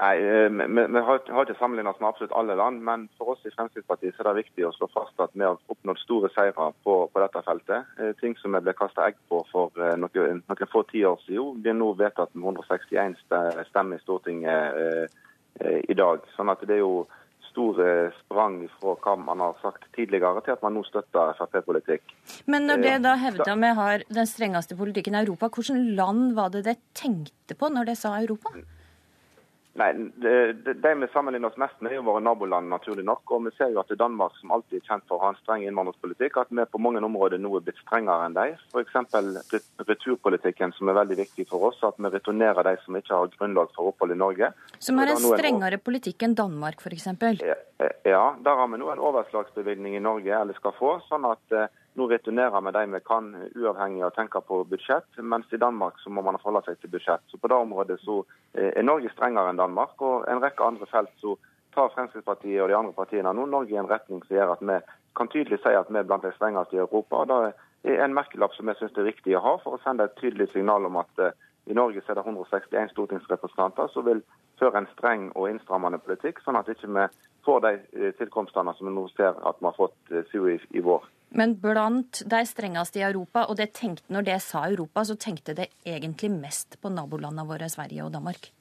[0.04, 4.18] Nei, Vi har ikke sammenlignet oss med absolutt alle land, men for oss i Fremskrittspartiet
[4.18, 7.24] så er det viktig å slå fast at vi har oppnådd store seire på, på
[7.24, 7.94] dette feltet.
[8.20, 9.72] Ting som vi ble kastet egg på for
[10.02, 13.16] noen, noen få tiår siden, blir nå vedtatt med 161
[13.70, 16.28] stemmer i Stortinget eh, i dag.
[16.36, 17.06] Sånn at det er jo
[17.54, 22.16] store sprang fra hva man har sagt tidligere, til at man nå støtter Frp-politikk.
[22.50, 26.52] Men når det da hevder vi har den strengeste politikken i Europa, hvordan land var
[26.56, 28.58] det det tenkte på når det sa Europa?
[29.76, 33.32] Nei, De, vi sammenligner oss mest med, er jo våre naboland, naturlig nok.
[33.34, 35.32] Og vi ser jo at det er Danmark, som alltid er kjent for å ha
[35.34, 38.54] en streng innvandringspolitikk, at vi på mange områder nå er blitt strengere enn de.
[38.70, 38.94] F.eks.
[39.90, 41.82] returpolitikken, som er veldig viktig for oss.
[41.88, 44.52] At vi returnerer de som ikke har grunnlag for opphold i Norge.
[44.78, 47.10] Som har en strengere politikk enn Danmark, f.eks.?
[48.06, 51.00] Ja, der har vi nå en overslagsbevilgning i Norge, eller skal få.
[51.10, 55.10] sånn at eh, nå returnerer vi de vi kan, uavhengig av å tenke på budsjett.
[55.22, 57.22] Mens i Danmark så må man forholde seg til budsjett.
[57.30, 60.02] Så på det området så eh, er Norge strengere enn Danmark.
[60.02, 61.38] Og en rekke andre felt så
[61.74, 64.80] tar Fremskrittspartiet og de andre partiene nå Norge i en retning som gjør at vi
[65.18, 67.22] kan tydelig si at vi er blant de strengeste i Europa.
[67.22, 70.08] og Det er en merkelapp som jeg syns er viktig å ha for å sende
[70.10, 71.34] et tydelig signal om at uh,
[71.70, 74.24] i Norge er det 161 stortingsrepresentanter som vil
[74.60, 77.06] føre en streng og innstrammende politikk, sånn at ikke vi
[77.46, 81.06] får de tilkomstene som vi nå ser at vi har fått uh, i, i vår.
[81.34, 85.56] Men blant de strengeste i Europa, og det tenkte, når det sa Europa, så tenkte
[85.58, 88.52] det egentlig mest på nabolandene våre, Sverige og Danmark?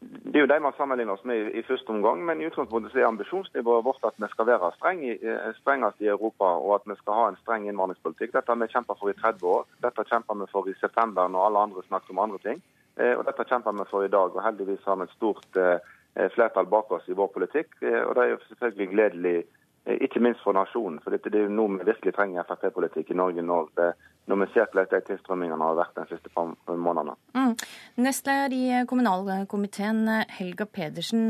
[0.00, 3.00] Det er jo de man sammenligner oss med i, første omgang, men i utgangspunktet så
[3.00, 5.16] er ambisjonsnivået vårt at vi skal være streng i,
[5.58, 8.34] strengest i Europa, og at vi skal ha en streng innvandringspolitikk.
[8.36, 9.66] Dette har vi kjempet for i 30 år.
[9.82, 12.62] Dette kjempa vi for i september når alle andre snakket om andre ting.
[12.96, 14.36] Eh, og dette kjemper vi for i dag.
[14.36, 17.74] og Heldigvis har vi et stort eh, flertall bak oss i vår politikk.
[17.82, 20.98] Eh, og det er jo selvfølgelig gledelig, eh, ikke minst for nasjonen.
[21.04, 23.90] For det er jo nå vi virkelig trenger Frp-politikk i Norge når, det,
[24.26, 27.14] når vi ser hvordan tilstrømmingene har vært de siste månedene.
[27.36, 27.54] Mm.
[28.02, 30.02] Nestleder i kommunalkomiteen,
[30.38, 31.28] Helga Pedersen.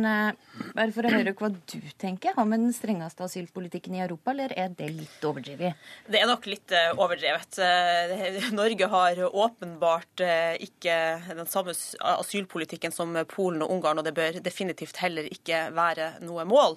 [0.76, 2.34] Bare for å høre hva du tenker.
[2.36, 5.86] Har vi den strengeste asylpolitikken i Europa, eller er det litt overdrevet?
[6.04, 7.60] Det er nok litt overdrevet.
[8.60, 10.24] Norge har åpenbart
[10.66, 10.96] ikke
[11.30, 11.72] den samme
[12.12, 16.76] asylpolitikken som Polen og Ungarn, og det bør definitivt heller ikke være noe mål.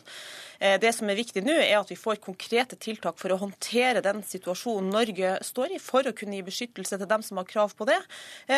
[0.59, 4.23] Det som er viktig nå, er at vi får konkrete tiltak for å håndtere den
[4.27, 7.88] situasjonen Norge står i, for å kunne gi beskyttelse til dem som har krav på
[7.88, 7.99] det,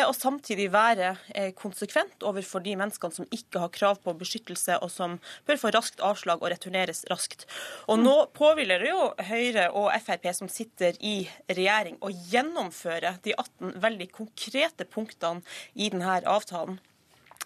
[0.06, 1.14] og samtidig være
[1.58, 6.02] konsekvent overfor de menneskene som ikke har krav på beskyttelse, og som bør få raskt
[6.04, 7.46] avslag og returneres raskt.
[7.90, 13.36] Og Nå påhviler det jo Høyre og Frp som sitter i regjering, å gjennomføre de
[13.36, 15.44] 18 veldig konkrete punktene
[15.74, 16.80] i denne avtalen.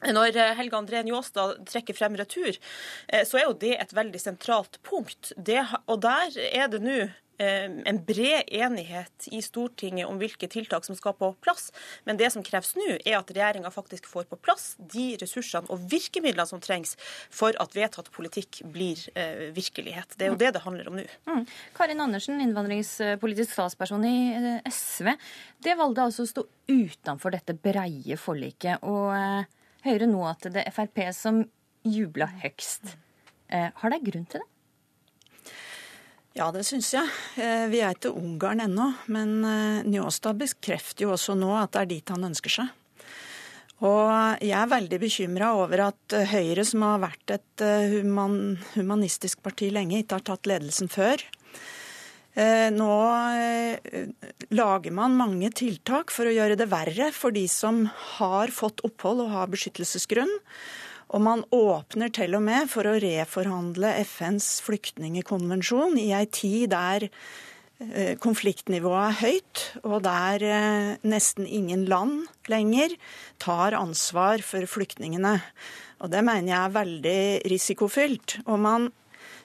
[0.05, 2.59] Når Helge André Njåstad trekker frem retur,
[3.09, 5.33] eh, så er jo det et veldig sentralt punkt.
[5.37, 10.87] Det, og der er det nå Eh, en bred enighet i Stortinget om hvilke tiltak
[10.87, 11.69] som skal på plass.
[12.09, 15.85] Men det som kreves nå, er at regjeringa faktisk får på plass de ressursene og
[15.91, 16.97] virkemidlene som trengs
[17.33, 20.17] for at vedtatt politikk blir eh, virkelighet.
[20.17, 21.07] Det er jo det det handler om nå.
[21.29, 21.45] Mm.
[21.77, 25.13] Karin Andersen, innvandringspolitisk statsperson i eh, SV.
[25.63, 28.85] Det valgte altså å stå utenfor dette breie forliket.
[28.87, 29.13] Og
[29.87, 31.45] hører nå at det er Frp som
[31.87, 32.97] jubla høgst.
[33.47, 34.56] Har de grunn til det?
[36.37, 37.09] Ja, det syns jeg.
[37.41, 41.81] Eh, vi er ikke Ungarn ennå, men eh, Njåstad bekrefter jo også nå at det
[41.81, 42.75] er dit han ønsker seg.
[43.87, 49.41] Og jeg er veldig bekymra over at Høyre, som har vært et eh, human, humanistisk
[49.45, 51.25] parti lenge, ikke har tatt ledelsen før.
[52.37, 52.95] Nå
[54.53, 57.87] lager man mange tiltak for å gjøre det verre for de som
[58.19, 60.35] har fått opphold og har beskyttelsesgrunn.
[61.15, 67.07] Og man åpner til og med for å reforhandle FNs flyktningekonvensjon i ei tid der
[67.07, 72.97] eh, konfliktnivået er høyt, og der eh, nesten ingen land lenger
[73.43, 75.39] tar ansvar for flyktningene.
[76.03, 77.21] Og det mener jeg er veldig
[77.55, 78.41] risikofylt.
[78.45, 78.91] Og man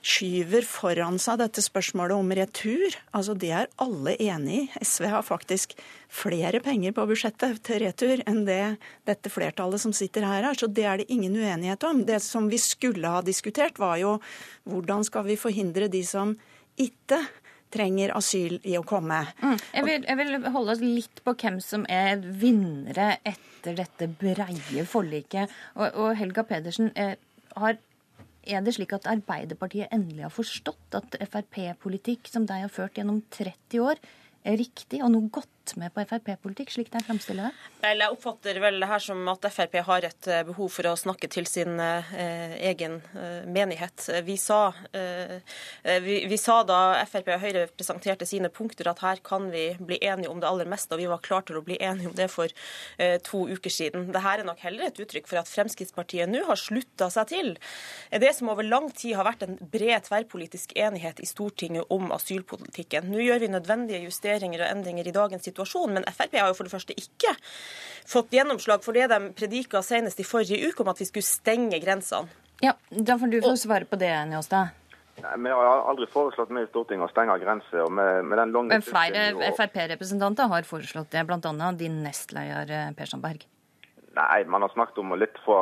[0.02, 2.95] skyver foran seg dette spørsmålet om retur.
[3.14, 4.69] Altså Det er alle enig i.
[4.82, 5.76] SV har faktisk
[6.11, 10.57] flere penger på budsjettet til retur enn det dette flertallet som sitter her har.
[10.57, 12.03] Så det er det ingen uenighet om.
[12.06, 14.18] Det som vi skulle ha diskutert, var jo
[14.69, 16.34] hvordan skal vi forhindre de som
[16.82, 17.22] ikke
[17.72, 19.22] trenger asyl i å komme.
[19.40, 19.56] Mm.
[19.72, 24.84] Jeg, vil, jeg, vil, holde oss litt på hvem som er vinnere etter dette breie
[24.90, 25.53] forliket.
[25.78, 27.15] Og, og Helga Pedersen, eh,
[27.56, 27.80] har
[28.43, 33.22] er det slik at Arbeiderpartiet endelig har forstått at Frp-politikk, som de har ført gjennom
[33.34, 34.01] 30 år,
[34.41, 37.70] er riktig og noe godt med på Frp-politikk, slik de fremstiller det?
[37.86, 41.30] Jeg oppfatter vel det her som at Frp har et eh, behov for å snakke
[41.32, 44.08] til sin eh, egen eh, menighet.
[44.26, 45.40] Vi sa, eh,
[46.04, 46.80] vi, vi sa, da
[47.10, 50.70] Frp og Høyre presenterte sine punkter at her kan vi bli enige om det aller
[50.70, 52.50] meste, og vi var klare til å bli enige om det for
[52.98, 54.10] eh, to uker siden.
[54.12, 57.54] Dette er nok heller et uttrykk for at Fremskrittspartiet nå har slutta seg til
[58.22, 63.10] det som over lang tid har vært en bred tverrpolitisk enighet i Stortinget om asylpolitikken.
[63.12, 65.51] Nå gjør vi nødvendige justeringer og endringer i dagens situasjon.
[65.91, 67.36] Men Frp har jo for det første ikke
[68.07, 71.80] fått gjennomslag for det de predika senest i forrige uke, om at vi skulle stenge
[71.84, 72.30] grensene.
[72.61, 74.78] Ja, Da får du få svare på det, Njåstad.
[75.22, 77.90] Nei, Vi har aldri foreslått med i Stortinget å stenge grenser.
[77.90, 81.72] Med, med den lange Men flere Frp-representanter har foreslått det, bl.a.
[81.78, 83.45] din nestleder eh, Per Sandberg.
[84.12, 85.56] Nei, man har snakket om å litt få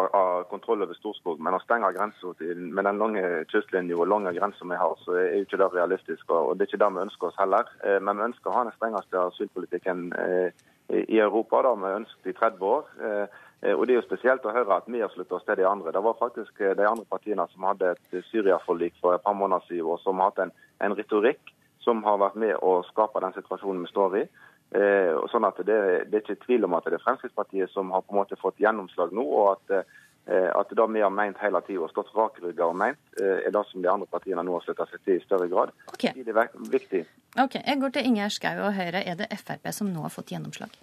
[0.50, 3.22] kontroll over Storskog, men å stenge grensa med den lange
[3.52, 6.32] kystlinja og lange grensa vi har, så er jo ikke det realistisk.
[6.34, 7.70] og Det er ikke det vi ønsker oss heller.
[7.86, 11.62] Eh, men vi ønsker å ha den strengeste asylpolitikken eh, i Europa.
[11.62, 12.90] Det har vi ønsket i 30 år.
[12.98, 13.38] Eh,
[13.76, 15.94] og Det er jo spesielt å høre at vi har sluttet oss til de andre.
[15.94, 19.86] Det var faktisk de andre partiene som hadde et Syria-forlik for et par måneder siden,
[19.86, 21.54] og som har hatt en, en retorikk
[21.86, 24.30] som har vært med å skape den situasjonen vi står i.
[24.70, 25.78] Eh, sånn at det,
[26.12, 28.60] det, er ikke tvil om at det er Fremskrittspartiet som har på en måte fått
[28.62, 29.24] gjennomslag nå.
[29.26, 29.96] og at, eh,
[30.30, 33.64] at det vi har ment hele tida og stått rakrygga og ment, eh, er det
[33.72, 35.74] som de andre partiene nå har slutta seg til i større grad.
[35.94, 36.14] Okay.
[36.14, 37.06] Det er viktig.
[37.38, 39.04] Ok, Jeg går til Ingjerd Schou og Høyre.
[39.06, 40.74] Er det Frp som nå har fått gjennomslag?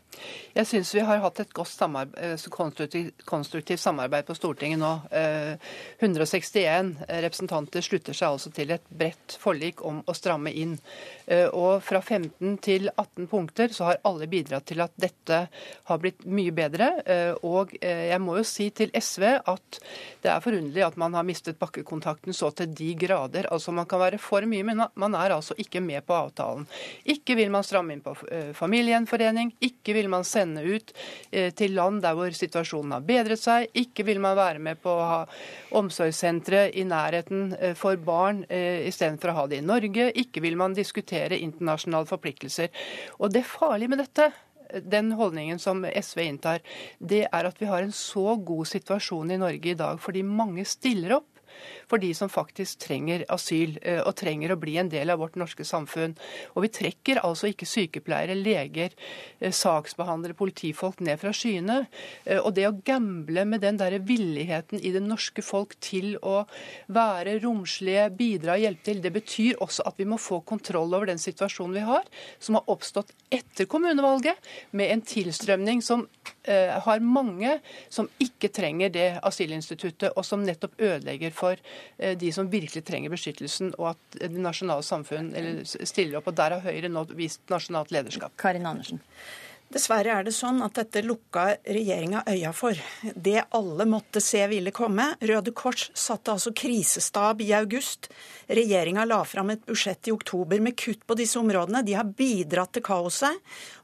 [0.54, 4.92] Jeg syns vi har hatt et godt samarbeid, eh, konstruktivt, konstruktivt, samarbeid på Stortinget nå.
[5.98, 10.78] 161 eh, representanter slutter seg altså til et bredt forlik om å stramme inn.
[11.26, 15.42] Eh, og fra 15 til 18 punkter så har alle bidratt til at dette
[15.90, 16.92] har blitt mye bedre.
[17.42, 19.78] Og jeg må jo si til SV at
[20.22, 23.48] det er forunderlig at man har mistet bakkekontakten så til de grader.
[23.52, 26.66] Altså Man kan være for mye, men man er altså ikke med på avtalen.
[27.04, 30.92] Ikke vil man stramme inn på eh, familiegjenforening, ikke vil man sende ut
[31.30, 34.92] eh, til land der hvor situasjonen har bedret seg, ikke vil man være med på
[34.92, 35.20] å ha
[35.76, 40.74] omsorgssentre i nærheten eh, for barn istedenfor å ha det i Norge, ikke vil man
[40.76, 42.72] diskutere internasjonale forpliktelser.
[43.20, 44.30] Og det farlige med dette
[44.82, 46.62] den holdningen som SV inntar,
[46.98, 50.64] det er at vi har en så god situasjon i Norge i dag fordi mange
[50.68, 51.35] stiller opp
[51.90, 55.38] for de som faktisk trenger asyl eh, og trenger å bli en del av vårt
[55.40, 56.16] norske samfunn.
[56.54, 58.94] Og vi trekker altså ikke sykepleiere, leger,
[59.40, 61.78] eh, saksbehandlere, politifolk ned fra skyene.
[62.24, 66.44] Eh, og det å gamble med den der villigheten i det norske folk til å
[66.92, 71.10] være romslige, bidra og hjelpe til, det betyr også at vi må få kontroll over
[71.10, 72.06] den situasjonen vi har,
[72.42, 74.38] som har oppstått etter kommunevalget,
[74.76, 76.06] med en tilstrømning som
[76.82, 77.56] har mange
[77.92, 81.58] som ikke trenger det asylinstituttet, og som nettopp ødelegger for
[81.98, 85.32] eh, de som virkelig trenger beskyttelsen, og at det nasjonale samfunn
[85.64, 86.30] stiller opp.
[86.30, 88.34] og Der har Høyre nå vist nasjonalt lederskap.
[88.40, 89.02] Karin Andersen.
[89.66, 92.78] Dessverre er det sånn at dette lukka regjeringa øya for.
[93.02, 95.08] Det alle måtte se ville komme.
[95.18, 98.06] Røde Kors satte altså krisestab i august.
[98.46, 101.82] Regjeringa la fram et budsjett i oktober med kutt på disse områdene.
[101.82, 103.40] De har bidratt til kaoset,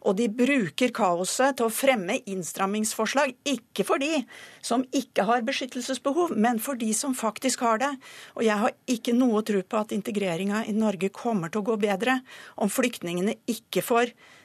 [0.07, 3.35] og de bruker kaoset til å fremme innstrammingsforslag.
[3.51, 4.21] Ikke for de
[4.63, 7.91] som ikke har beskyttelsesbehov, men for de som faktisk har det.
[8.39, 11.77] Og jeg har ikke noe tro på at integreringa i Norge kommer til å gå
[11.89, 12.21] bedre
[12.55, 14.39] om flyktningene ikke får Eh,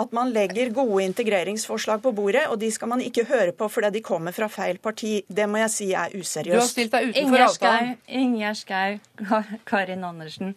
[0.01, 3.89] at man legger gode integreringsforslag på bordet, og de skal man ikke høre på fordi
[3.95, 5.21] de kommer fra feil parti.
[5.29, 6.53] Det må jeg si er useriøst.
[6.53, 7.97] Du har stilt deg utenfor avtalen.
[8.21, 10.55] Ingjerd Schou, Karin Andersen.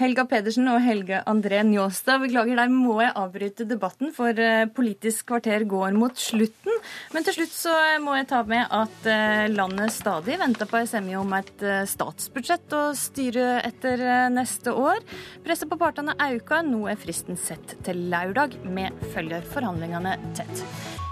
[0.00, 5.28] Helga Pedersen og Helge André Njåstad, beklager, der må jeg avbryte debatten, for eh, Politisk
[5.28, 6.80] kvarter går mot slutten.
[7.12, 11.18] Men til slutt så må jeg ta med at eh, landet stadig venter på SMI
[11.20, 14.02] om et eh, statsbudsjett å styre etter
[14.32, 15.04] neste år.
[15.44, 18.58] Presset på partene auka, nå er fristen sett til lørdag.
[18.64, 21.10] Vi følger forhandlingene tett.